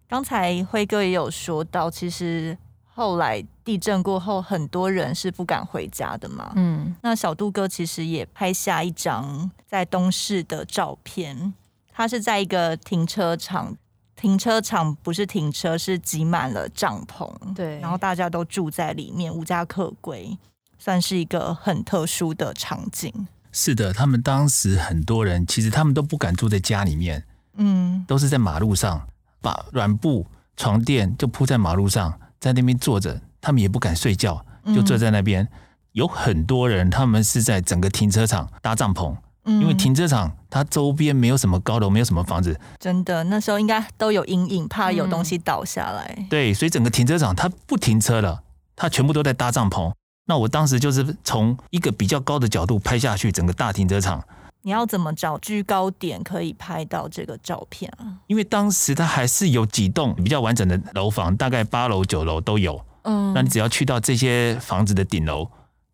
[0.06, 6.52] 刚才辉哥也有说到，其实后来地震过后，很多人是不敢回家的嘛。
[6.56, 11.54] 嗯，那小杜哥其实也拍下一张在东市的照片，
[11.92, 13.76] 他是在一个停车场，
[14.16, 20.36] 停车场不是停车，是挤满了帐篷，对，然后大家都住在里面，无家可归，
[20.78, 23.28] 算是一个很特殊的场景。
[23.52, 27.24] 是的，他们当时很多人其实他们都不敢住在家里面，
[27.56, 29.06] 嗯，都是在马路上。
[29.42, 30.24] 把软布
[30.56, 35.42] 床垫就铺在马路上，在那边坐着，他们也不敢睡觉，就坐在那边。
[35.42, 35.48] 嗯、
[35.90, 42.58] 有很多人，他们是在整个停车场搭帐篷，嗯、因为停车场它周边没有什么高楼，没有什么房子。
[42.78, 46.14] 真的，那时候应该都有阴影，怕有东西倒下来。
[46.16, 48.42] 嗯、对，所以整个停车场它不停车了，
[48.76, 49.92] 它全部都在搭帐篷。
[50.26, 54.22] 那我当时就是从一个比较高的角度拍下去，整个大停车场。
[54.64, 58.22] 你要怎么找居高点可以拍到这个照片啊？
[58.28, 62.80] 因为当时它还是有几栋比较完整的楼房，大概八楼九楼都有。
[63.02, 65.50] 嗯，那你只要去到这些房子的顶楼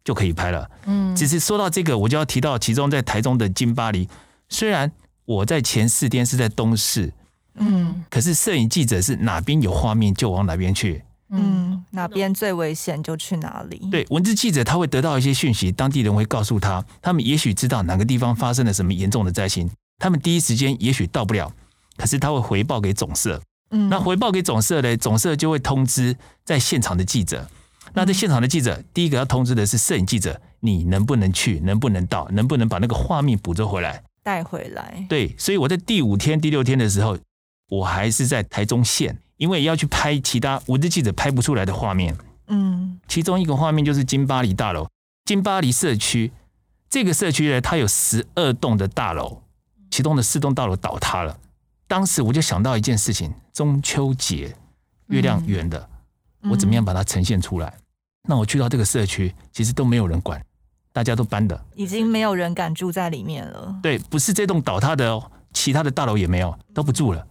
[0.09, 0.71] 就可以拍了。
[0.87, 4.09] 嗯，只是说到这个，我就要提到其中在台中的金巴黎。
[4.49, 4.91] 虽然
[5.27, 7.13] 我在前四天是在东市，
[7.57, 11.03] 嗯，可是摄影记者是哪边有画面就往哪边去。
[11.29, 13.87] 嗯，哪边最危险就去哪里。
[13.91, 21.53] 对，文字记者他会得到一些讯息，当地人会告诉他，他们也许知道哪个地方发生了什么严重的灾情，他们第一时间也许到不了，
[21.99, 23.39] 可是他会回报给总社。
[23.73, 27.47] 嗯，那回报给总社呢，总社就会通知在现场的记者。
[27.95, 35.07] 那在现场的记者，第一个要通知的是摄影记者，你能不能去，能不能到，能不能把那个画面捕捉回来，带回来。
[35.09, 37.19] 对，所以我在第五天、第六天的时候，
[37.69, 39.19] 我还是在台中县。
[39.39, 42.13] 因为要去拍其他文字记者拍不出来的画面，
[42.49, 44.89] 嗯，其中一个画面就是金巴黎大楼，
[45.27, 46.33] 金巴黎社区
[46.91, 49.41] 这个社区呢，它有十二栋的大楼，
[49.93, 51.39] 其中的四栋大楼倒塌了。
[51.87, 54.57] 当时我就想到一件事情：中秋节
[55.07, 55.89] 月亮圆的，
[56.43, 57.73] 我怎么样把它呈现出来？
[58.29, 60.41] 那我去到这个社区，其实都没有人管，
[60.93, 63.79] 大家都搬的，已经没有人敢住在里面了。
[63.83, 67.27] 对，不是这栋倒塌的哦，其他的大楼也没有，都不住了。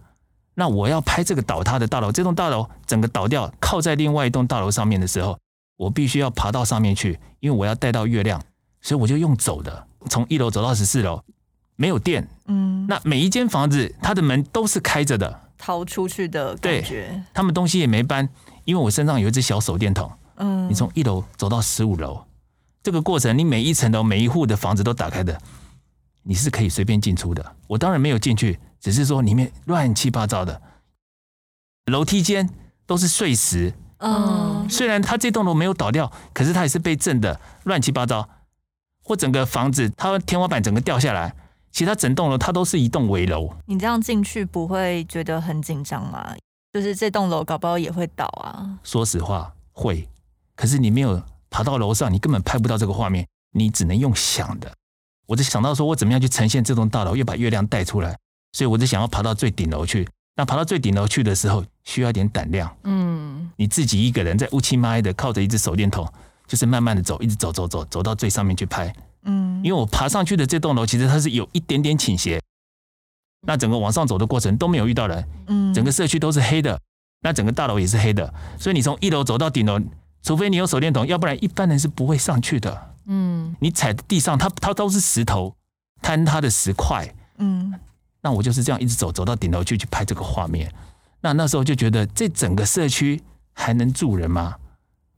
[0.54, 5.38] 那我要拍这个倒塌的大楼，这栋大楼整个倒掉，靠在另外一栋大楼上面的时候，
[5.76, 8.42] 我必须要爬到上面去，因为我要带到月亮，
[8.80, 11.22] 所以我就用走的，从一楼走到十四楼，
[11.76, 18.28] 没有电，嗯，那每一间房子它的门都是开着的，逃出去的感觉，他们东西也没搬，
[18.68, 22.22] 因为我身上有一只小手电筒，嗯，你从一楼走到十五楼，
[22.82, 25.40] 这个过程你每一层楼每一户的房子都打开的，
[26.22, 28.60] 你是可以随便进出的，我当然没有进去。
[28.78, 30.60] 只是说里面乱七八糟的，
[31.86, 32.50] 楼梯间
[32.84, 33.72] 都是碎石。
[34.00, 38.28] 嗯，虽然它这栋楼没有倒掉，可是它也是被震的乱七八糟。
[39.02, 41.34] 或整个房子，它天花板整个掉下来，
[41.72, 43.50] 其他整栋楼它都是一栋危楼。
[43.64, 46.36] 你这样进去不会觉得很紧张吗？
[46.72, 48.78] 就是这栋楼搞不好也会倒啊。
[48.82, 50.08] 说实话会，
[50.54, 54.70] 可是你没有爬到楼上，你根本拍不到这个画面，你只能用想的。
[55.26, 58.16] 我就想到说，我怎么样去呈现这栋大楼，又把月亮带出来，
[58.52, 60.08] 所以我就想要爬到最顶楼去。
[60.36, 62.74] 那爬到最顶楼去的时候，需要一点胆量。
[62.84, 66.06] 嗯，你自己一个人在乌漆嘛黑的，靠着一只手电筒，
[66.46, 68.94] 就是慢慢的走，一直走走走，走到最上面去拍。
[69.24, 72.40] 嗯，因为我爬上去的这栋楼，其实它是有一点点倾斜。
[73.46, 75.28] 那整个往上走的过程都没有遇到人。
[75.46, 76.80] 嗯，整个社区都是黑的，
[77.22, 79.80] 那整个大楼也是黑的，所以你从一楼走到顶楼，
[80.22, 82.94] 除非你有手电筒，要不然一般人是不会上去的。
[83.06, 85.54] 嗯，你踩的地上，它它都是石头，
[86.02, 87.14] 坍塌的石块。
[87.38, 87.72] 嗯，
[88.20, 90.72] 那我就是这样一直走，走到顶楼去去拍这个画面。
[91.20, 93.20] 那那时候就觉得，这整个社区
[93.52, 94.56] 还能住人吗？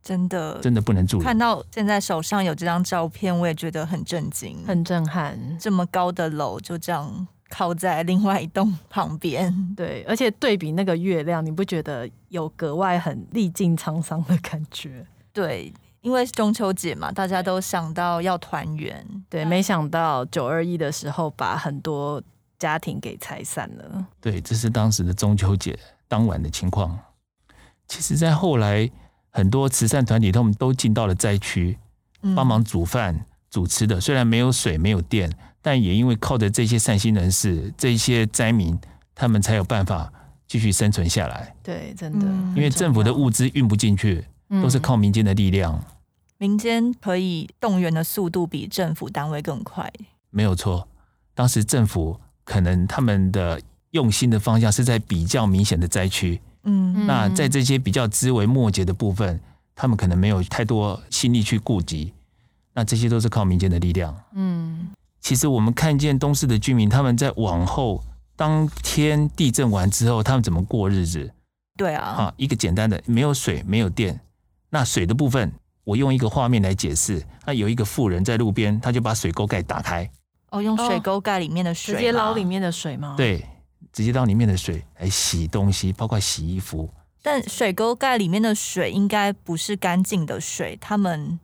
[0.01, 1.25] 真的，真的不能住人。
[1.25, 5.37] 看到现在手上有这张照片，我也觉得很震惊，很震撼。
[5.59, 15.05] 这么高的楼就这样靠在另外一栋旁边， 对，而且对比那个月亮，你不觉得有格外很历尽沧桑的感觉？
[15.31, 15.71] 对。
[16.01, 22.19] 因为中秋节嘛，大家都想到要团圆，对，没想到九二一的时候把很多
[22.57, 24.07] 家庭给拆散了。
[24.19, 25.77] 对，这是当时的中秋节
[26.07, 26.97] 当晚的情况。
[27.87, 28.89] 其实，在后来，
[29.29, 31.77] 很多慈善团体他们都进到了灾区，
[32.35, 34.01] 帮忙煮饭、煮吃的。
[34.01, 35.31] 虽然没有水、没有电，
[35.61, 38.77] 但也因为靠着这些善心人士、这些灾民，
[39.15, 40.11] 他们才有办法
[40.47, 41.55] 继续生存下来。
[41.63, 44.25] 对，真的，因为政府的物资运不进去。
[44.61, 45.85] 都是靠民间的力量，嗯、
[46.37, 49.89] 民间可以动员的速度比政府单位更快。
[50.29, 50.85] 没有错，
[51.33, 59.39] 当时政府可能他们的用心的方向是在比较明显的灾区，嗯，那在这些比较枝微末节的部分，
[59.73, 62.11] 他们可能没有太多心力去顾及。
[62.73, 64.13] 那这些都是靠民间的力量。
[64.33, 64.89] 嗯，
[65.21, 68.03] 其实我们看见东市的居民，他们在往后
[68.35, 71.31] 当天地震完之后，他们怎么过日子？
[71.77, 74.19] 对啊，啊，一个简单的，没有水，没有电。
[74.71, 75.51] 那水的部分，
[75.83, 77.23] 我用一个画面来解释。
[77.45, 80.09] 那有一个妇人在路边，他就把水沟盖打开。
[80.49, 83.15] 哦，用水沟盖里面的水，直接捞里面的水吗？
[83.15, 83.45] 对，
[83.93, 86.89] 直接捞里面的水来洗东西，包括洗衣服。
[87.23, 91.39] 但水沟盖里面的水应该不是干净的水，他们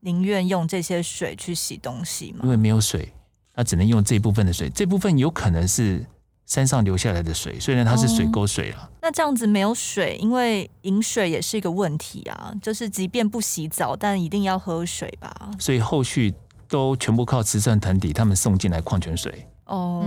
[0.00, 2.40] 宁愿用这些水去洗东西吗？
[2.44, 3.12] 因为没有水，
[3.54, 4.70] 他只能用这部分的水。
[4.70, 6.04] 这部分有可能是。
[6.44, 12.52] 山上流下来的水，虽然它是水沟水了，哦，那这样子没有水，因为饮水也是一个问题啊。
[12.60, 15.50] 就是即便不洗澡，但一定要喝水吧。
[15.58, 16.34] 所以后续
[16.68, 19.46] 都全部靠慈善团体他们送进来矿泉水。
[19.64, 20.04] 哦，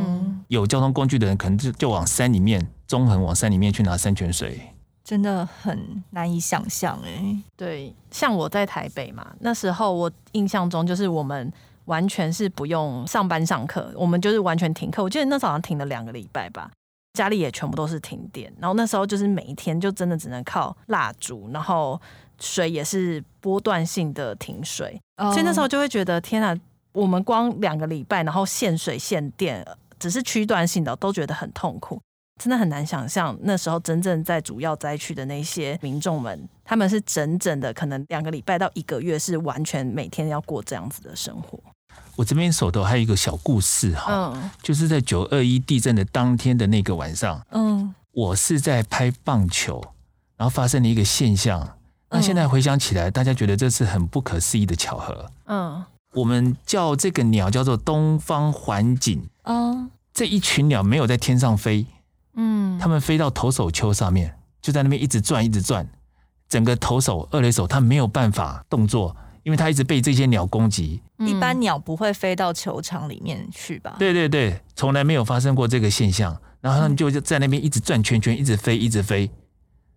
[0.49, 4.59] 有交通工具的人可能就就往山里面，中横往山里面去拿山泉水，
[5.03, 7.41] 真的很难以想象哎。
[7.55, 11.51] 对，像我在台北嘛，那时候我印象中就是我们。
[11.85, 15.01] 完全是不用上班上课，我们就是完全停课。
[15.03, 16.71] 我记得那时候好像停了两个礼拜吧，
[17.13, 18.53] 家里也全部都是停电。
[18.59, 21.99] 然后那时候就是每一天就真的只能靠蜡烛，然后
[22.39, 24.99] 水也是波段性的停水。
[25.17, 25.31] Oh.
[25.31, 26.57] 所以那时候就会觉得天啊，
[26.91, 29.65] 我们光两个礼拜，然后限水限电，
[29.97, 32.01] 只是区段性的，都觉得很痛苦。
[32.41, 41.57] 真的很难想象那时候真正在主要灾区的那些民众们，他们是整整的可能两个礼拜到一个月，是完全每天要过这样子的生活。
[42.15, 49.83] 我这边手头还有一个小故事哈，嗯，就是在九二一地震的当天的那个晚上，嗯，我是在拍棒球，
[50.37, 51.77] 然后发生了一个现象。
[52.09, 55.29] 那现在回想起来，大家觉得这是很不可思议的巧合。
[55.47, 55.83] 嗯，
[56.13, 59.27] 我们叫这个鸟叫做东方环颈。
[59.43, 61.85] 哦，这一群鸟没有在天上飞，
[62.35, 65.85] 嗯，它们飞到投手丘上面，就在那边一直转，一直转。
[66.47, 69.17] 整个投手二垒手他没有办法动作。
[69.45, 73.95] 因为他一直被这些鸟攻击，一般鸟不会飞到球场里面去吧？
[73.99, 76.35] 对对对，从来没有发生过这个现象。
[76.61, 79.29] 然后他们就在那边一直转圈圈，一直飞，一直飞。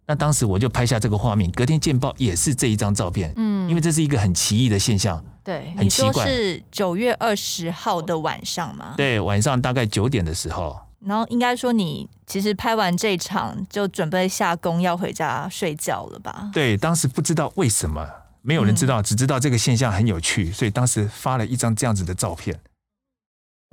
[0.06, 3.32] 那当时我就拍下这个画面，隔天见报也是这一张照片。
[3.36, 5.24] 嗯，因为这是一个很奇异的现象。
[5.42, 6.10] 对，很奇怪。
[6.10, 8.92] 你说是九月二十号的晚上吗？
[8.98, 10.78] 对，晚上大概九点的时候。
[11.00, 16.50] 然后应该说你其实拍完这场就准备下工要回家睡觉了吧？
[16.52, 18.06] 对，当时不知道为什么。
[18.48, 22.58] 没有人知道，只知道这个现象很有趣，所以当时发了一张这样子的照片。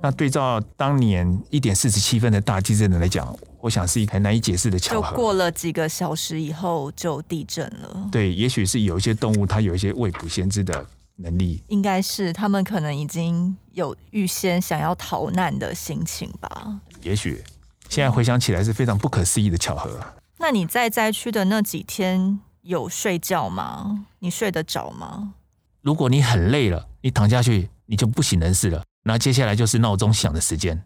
[0.02, 5.12] 那对照当年一点四十七分的大地震来讲，我想是一个很难以解释的巧合。
[5.12, 8.06] 就过了几个小时以后就地震了。
[8.12, 11.62] 对，也许是有一些动物它有一些未卜先知的能力。
[11.68, 16.78] 应该是他们可能已经有预先想要逃难的心情吧。
[17.00, 17.42] 也许
[17.88, 19.98] 现在回想起来是非常不可思议的巧合。
[20.36, 22.40] 那你在灾区的那几天？
[22.66, 24.06] 有睡觉吗？
[24.18, 25.34] 你睡得着吗？
[25.82, 28.82] 如果你很累了，你躺下去，你就不省人事了。
[29.04, 30.82] 那接下来就是闹钟响的时间。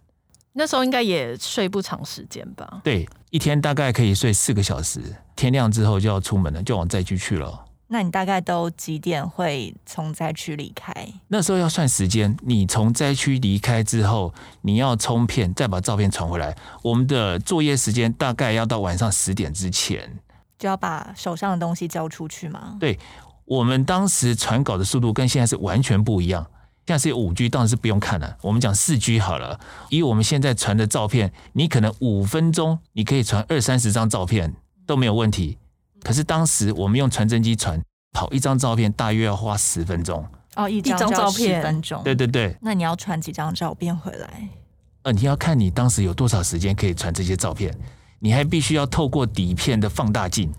[0.53, 2.83] 那时候应该也睡不长时间吧？
[2.85, 5.01] 对，一天大概可以睡四个小时。
[5.35, 7.65] 天亮之后就要出门了，就往灾区去了。
[7.87, 10.93] 那你大概都几点会从灾区离开？
[11.29, 16.55] 那时候要算时间，你从灾区离开之后，你要冲片，再把照片传回来。
[16.83, 20.21] 我们的作业时间大概要到晚上十点之前，
[20.61, 22.77] 就要把手上的东西交出去吗？
[22.79, 22.99] 对，
[23.47, 26.47] 我们当时传稿的速度跟现在是完全不一样。
[26.87, 28.37] 现在是有五 G，当然是不用看了。
[28.43, 29.59] 我们讲四 G 好了，
[29.89, 34.55] 以我们现在传的照片，你可能五分钟你可以传二三十张照片
[34.87, 35.57] 都没有问题。
[36.03, 37.81] 可是当时我们用传真机传，
[38.13, 40.27] 跑一张照片大约要花十分钟。
[40.57, 42.03] 哦，一张照片十分钟。
[42.03, 42.55] 对对对。
[42.61, 44.49] 那你要传几张照片回来？
[45.03, 47.73] 呃，你要看你当时有多少时间可以传这些照片，
[48.21, 50.53] 你还必须要透过底片的放大镜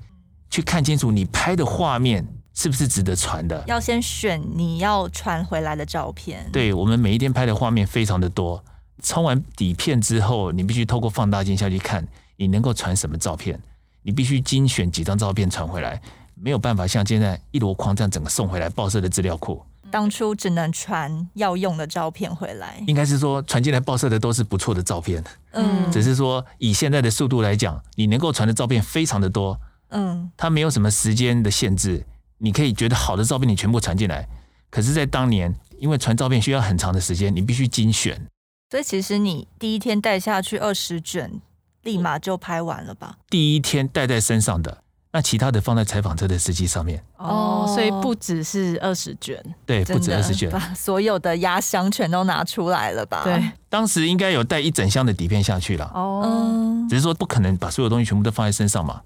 [0.49, 3.64] 去看清楚你拍的画面是不是值得传的。
[3.68, 6.49] 要先选你要传回来的照片。
[6.51, 8.62] 对，我们每一天拍的画面非常的多，
[9.01, 12.05] 冲完底片之后，你必须透过放大镜下去看
[12.36, 13.57] 你能够传什么照片。
[14.03, 16.01] 你必须精选几张照片传回来，
[16.34, 19.64] 没有办法像现在一箩筐这样整个送回来报社的资料库。
[19.92, 25.24] 当初只能传要用的照片回来，应该是说传进来报社的都是不错的照片。
[25.52, 29.60] 嗯，只是说以现在的速度来讲，你能够传的照片非常的多。
[29.89, 32.06] 嗯，它没有什么时间的限制，
[32.38, 34.28] 你可以觉得好的照片你全部传进来。
[34.70, 38.28] 可是，在当年，因为传照片需要很长的时间，你必须精选。
[38.72, 41.42] 所以，其实你第一天带下去二十卷。
[41.84, 43.18] 立马就拍完了吧？
[43.28, 44.80] 第一天带在身上的，
[45.14, 47.03] 那其他的放在采访车的司机上面。
[47.18, 53.24] 哦，所以不只是二十卷，对，不止二十卷， 把所有的压箱全都拿出来了吧？
[53.24, 55.91] 对，当时应该有带一整箱的底片下去了。
[55.93, 59.01] 哦，只是说不可能把所有东西全部都放在身上嘛。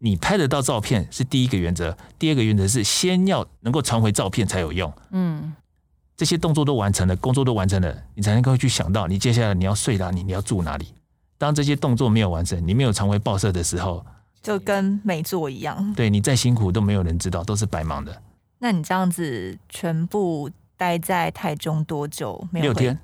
[0.00, 4.92] 你拍得到照片是第一个原则，第二个原则是先要能够传回照片才有用。
[5.10, 5.52] 嗯，
[6.16, 10.94] 这些动作都完成了，工作都完成了，你才能够去想到你接下来你要睡哪里，你要住哪里。
[11.36, 14.06] 当这些动作没有完成，你没有传回报社的时候，
[14.42, 15.92] 就跟没做一样。
[15.94, 18.22] 对，你再辛苦都没有人知道，都是白忙的。
[18.60, 22.44] 那你这样子全部待在台中多久？
[22.50, 22.98] 没有六天，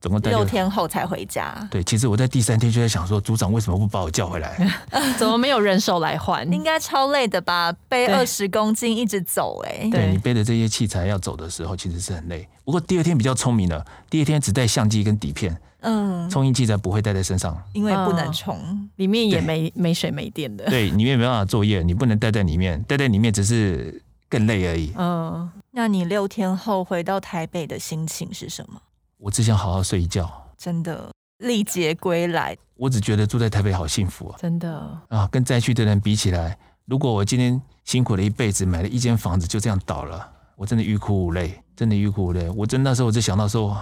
[0.00, 1.68] 总共待六天后才回家。
[1.70, 4.56] 对，其实我在第三天就在想说，组长为什么不把我叫回来？
[5.18, 6.50] 怎么没有人手来换？
[6.52, 7.72] 应该超累的吧？
[7.88, 12.48] 背二十公斤一直走，欸，哎，对，你背的这些器材要走的时候，其实是很累。
[12.64, 15.56] 不过第二天比较聪明了，第二天只带相机跟底片。
[15.80, 20.64] 嗯，充印器材不会带在身上，因为不能充，里面也没没水没电的。
[20.66, 24.92] 对，里面没办法作业，你不能带在里面，带在里面只是更累而已。
[24.96, 28.80] 嗯，那你六天后回到台北的心情是什么？
[29.18, 32.56] 我只想好好睡一觉，真的历劫归来。
[32.74, 34.38] 我只觉得住在台北好幸福啊！
[34.40, 42.50] 真的啊，跟灾区的人比起来，如果我今天辛苦了一辈子，买了一间房子就这样倒了，我真的欲哭无泪，真的欲哭无泪。
[42.50, 43.76] 我真那时候我就想到说。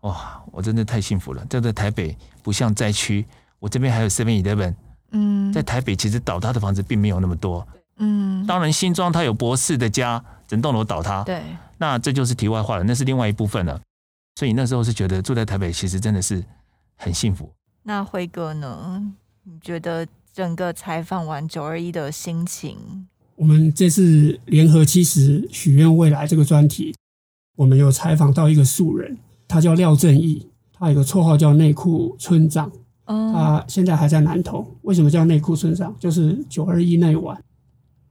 [0.00, 1.44] 哇，我真的太幸福了！
[1.46, 3.26] 在台北不像灾区，
[3.58, 4.74] 我这边还有 Seven Eleven。
[5.12, 7.66] 嗯，在台北其实倒塌的房子并没有那么多。
[7.98, 11.22] 嗯，当然新庄它有博士的家，整栋楼倒塌。
[11.24, 11.42] 对，
[11.76, 13.78] 那这就是题外话了，那是另外一部分了。
[14.36, 16.42] 所以那时候是觉得住在台北其实真的是
[16.96, 17.52] 很幸福。
[17.82, 19.12] 那辉哥呢？
[19.42, 23.06] 你觉得整个采访完九二一的心情？
[23.36, 26.94] 我们这次联合七十许愿未来这个专题，
[27.56, 29.18] 我们有采访到一个素人。
[29.50, 32.70] 他叫廖正义，他有个绰号叫内裤村长。
[33.04, 34.64] 他现在还在南投。
[34.82, 35.92] 为什么叫内裤村长？
[35.98, 37.36] 就是九二一那晚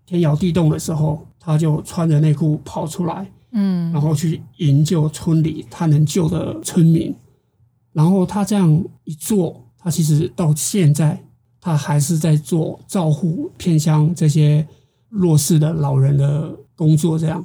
[0.06, 7.16] 天摇地动的时候，他就穿着内裤跑出来，嗯，然后去营救村里他能救的村民。
[7.94, 11.24] 然后他这样一做，他其实到现在
[11.62, 14.68] 他还是在做照护偏乡这些
[15.08, 17.18] 弱势的老人的工作。
[17.18, 17.42] 这样，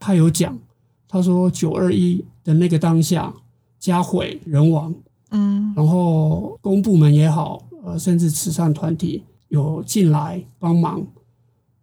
[0.00, 0.58] 他有讲，
[1.06, 2.24] 他说九二一。
[2.48, 3.34] 的那个当下，
[3.78, 4.94] 家毁人亡，
[5.32, 11.06] 嗯，然后公部门也好，呃，甚至慈善团体有进来帮忙，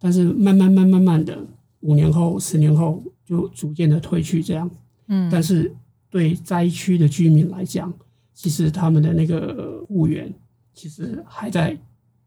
[0.00, 1.38] 但是慢慢慢慢慢的，
[1.82, 4.68] 五年后、十年后就逐渐的退去，这样，
[5.06, 5.72] 嗯，但是
[6.10, 7.92] 对灾区的居民来讲，
[8.34, 10.34] 其实他们的那个复原
[10.74, 11.78] 其实还在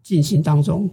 [0.02, 0.90] 进行当中，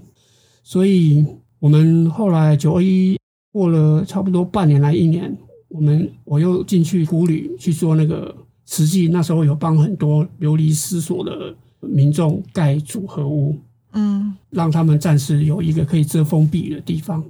[0.64, 1.24] 所以
[1.60, 3.16] 我们后来九二一
[3.52, 5.38] 过了差不多半年来一年。
[5.68, 13.56] 我们我又进去湖里去做那个实际，那时候有帮很多流离失所的民众盖组合屋，
[13.92, 17.22] 嗯，让他们暂时有一个可以遮风避雨的地方。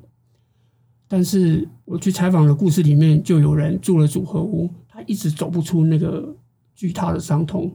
[1.08, 6.34] 但是我去采访的故事里面，就有人住了组合屋，他一直走不出那个
[6.74, 7.70] 巨大的伤痛。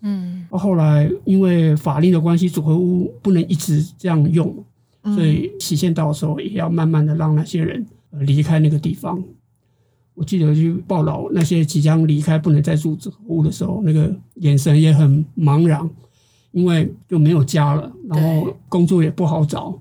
[0.00, 4.52] 嗯，后来因为法令的关系，组合屋不能一直这样用，
[5.14, 9.22] 所以期限到的时候，也要慢慢的让那些人离开那个地方。
[10.14, 15.88] 我记得去报道那些即将离开、不能再住组合屋的时候，那个眼神也很茫然，
[16.50, 19.80] 因为就没有家了，然后工作也不好找，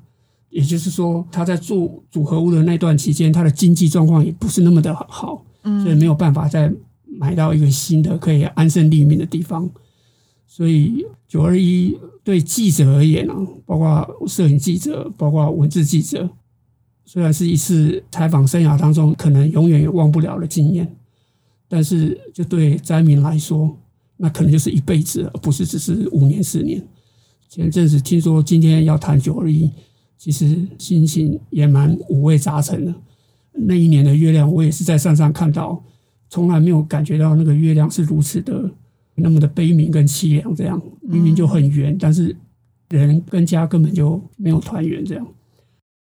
[0.50, 6.72] 也就是说，他在做组合屋的那段期间，他的经济状况也不是那么的好，嗯，所以没有办法再
[7.06, 9.70] 买到一个新的可以安身立命的地方。
[10.48, 16.30] 所以九二一对记者而言啊，包括摄影记者，包括文字记者，
[17.06, 20.96] 虽然是一次采访生涯当中可能永远也忘不了的经验，
[21.68, 23.78] 但是就对灾民来说，
[24.18, 26.82] 那可能就是一辈子，而不是只是五年、十年。
[27.50, 29.70] 前阵子听说今天要谈九二一。
[30.18, 32.94] 其实心情也蛮五味杂陈的。
[33.54, 35.84] 那一年的月亮，我也是在山上看到，
[36.30, 38.70] 从来没有感觉到那个月亮是如此的
[39.16, 40.54] 那么的悲悯跟凄凉。
[40.56, 42.38] 这样明明就很圆，但是
[42.90, 45.04] 人跟家根本就没有团圆。
[45.04, 45.28] 这样，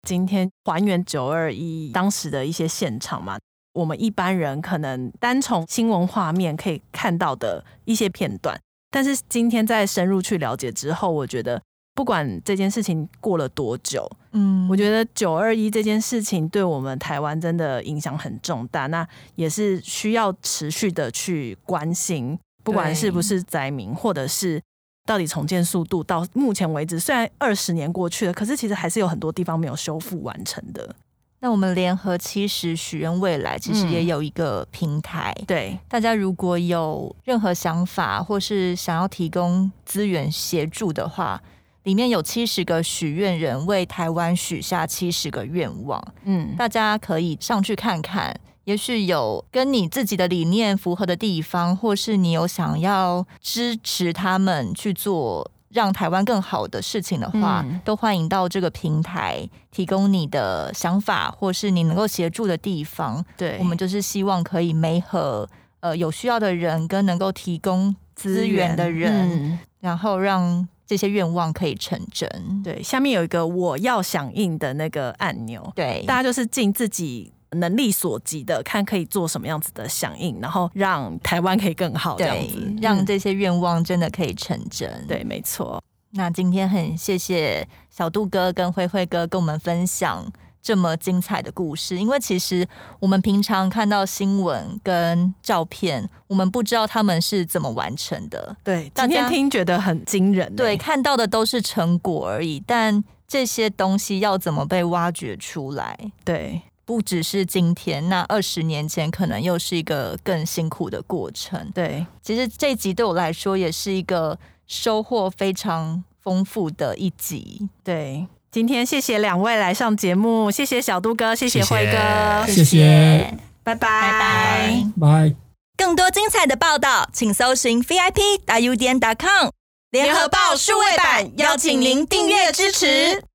[0.07, 3.37] 今天还原九二一当时的一些现场嘛，
[3.73, 11.61] 我们一般人可能单从新闻画面可以看到的一些片段，但是今天在深入去了解之后，我觉得。
[11.95, 24.61] 不管这件事情过了多久，嗯，我觉得九二一这件事情对我们台湾真的影响很重大，那也是需要持续的去关心，不管是不是灾民，或者是
[25.09, 30.95] 到底重建速度，到目前为止，虽然二十年过去了，可是其实还是有很多地方没有修复完成的。
[31.39, 41.41] 那我们联合七十许愿未来，其实也有一个平台，嗯、对大家如果有任何想法，或是想要提供资源协助的话。
[41.83, 48.37] 里面有七十个许愿人为台湾许下七十个愿望，嗯，大家可以上去看看，
[48.69, 63.25] 也许有跟你自己的理念符合的地方，或是你有想要支持他们去做让台湾更好的事情的话，嗯，都欢迎到这个平台提供你的想法，或是你能够协助的地方。
[63.35, 65.49] 对，我们就是希望可以媒合
[65.79, 70.67] 呃有需要的人跟能够提供资源的人，嗯，然后让。
[70.89, 72.27] 这些愿望可以成真。
[72.63, 84.89] 对，下面有一个我要响应的那个按钮，对，大家就是尽自己能力所及的，看可以做什么样子的响应，然后让台湾可以更好，这样子，让这些愿望真的可以成真。
[84.89, 85.83] 嗯、对，没错。
[86.11, 90.31] 那今天很谢谢小杜哥跟辉辉哥跟我们分享。
[90.61, 92.67] 这么精彩的故事，因为其实
[92.99, 98.55] 我们平常看到新闻跟照片，我们不知道他们是怎么完成的。
[98.61, 100.53] 对，今天听觉得很惊人。
[100.57, 105.97] 对，看到的都是成果而已，但这些东西要怎么被挖掘出来？
[106.25, 111.69] 对，不只是今天，那二十年前可能又是一个更辛苦的过程。
[111.71, 114.35] 对，其实这集对我来说也是一个
[114.65, 117.69] 收获非常丰富的一集。
[117.83, 118.25] 对。
[118.51, 125.35] 今天谢谢两位来上节目，谢谢小杜哥，谢谢辉哥，谢谢，拜拜，拜拜，拜。
[125.77, 129.51] 更多精彩的报道，请搜寻 VIP 大 U 点 com
[129.91, 133.28] 联合报数位版，邀请您订阅支持。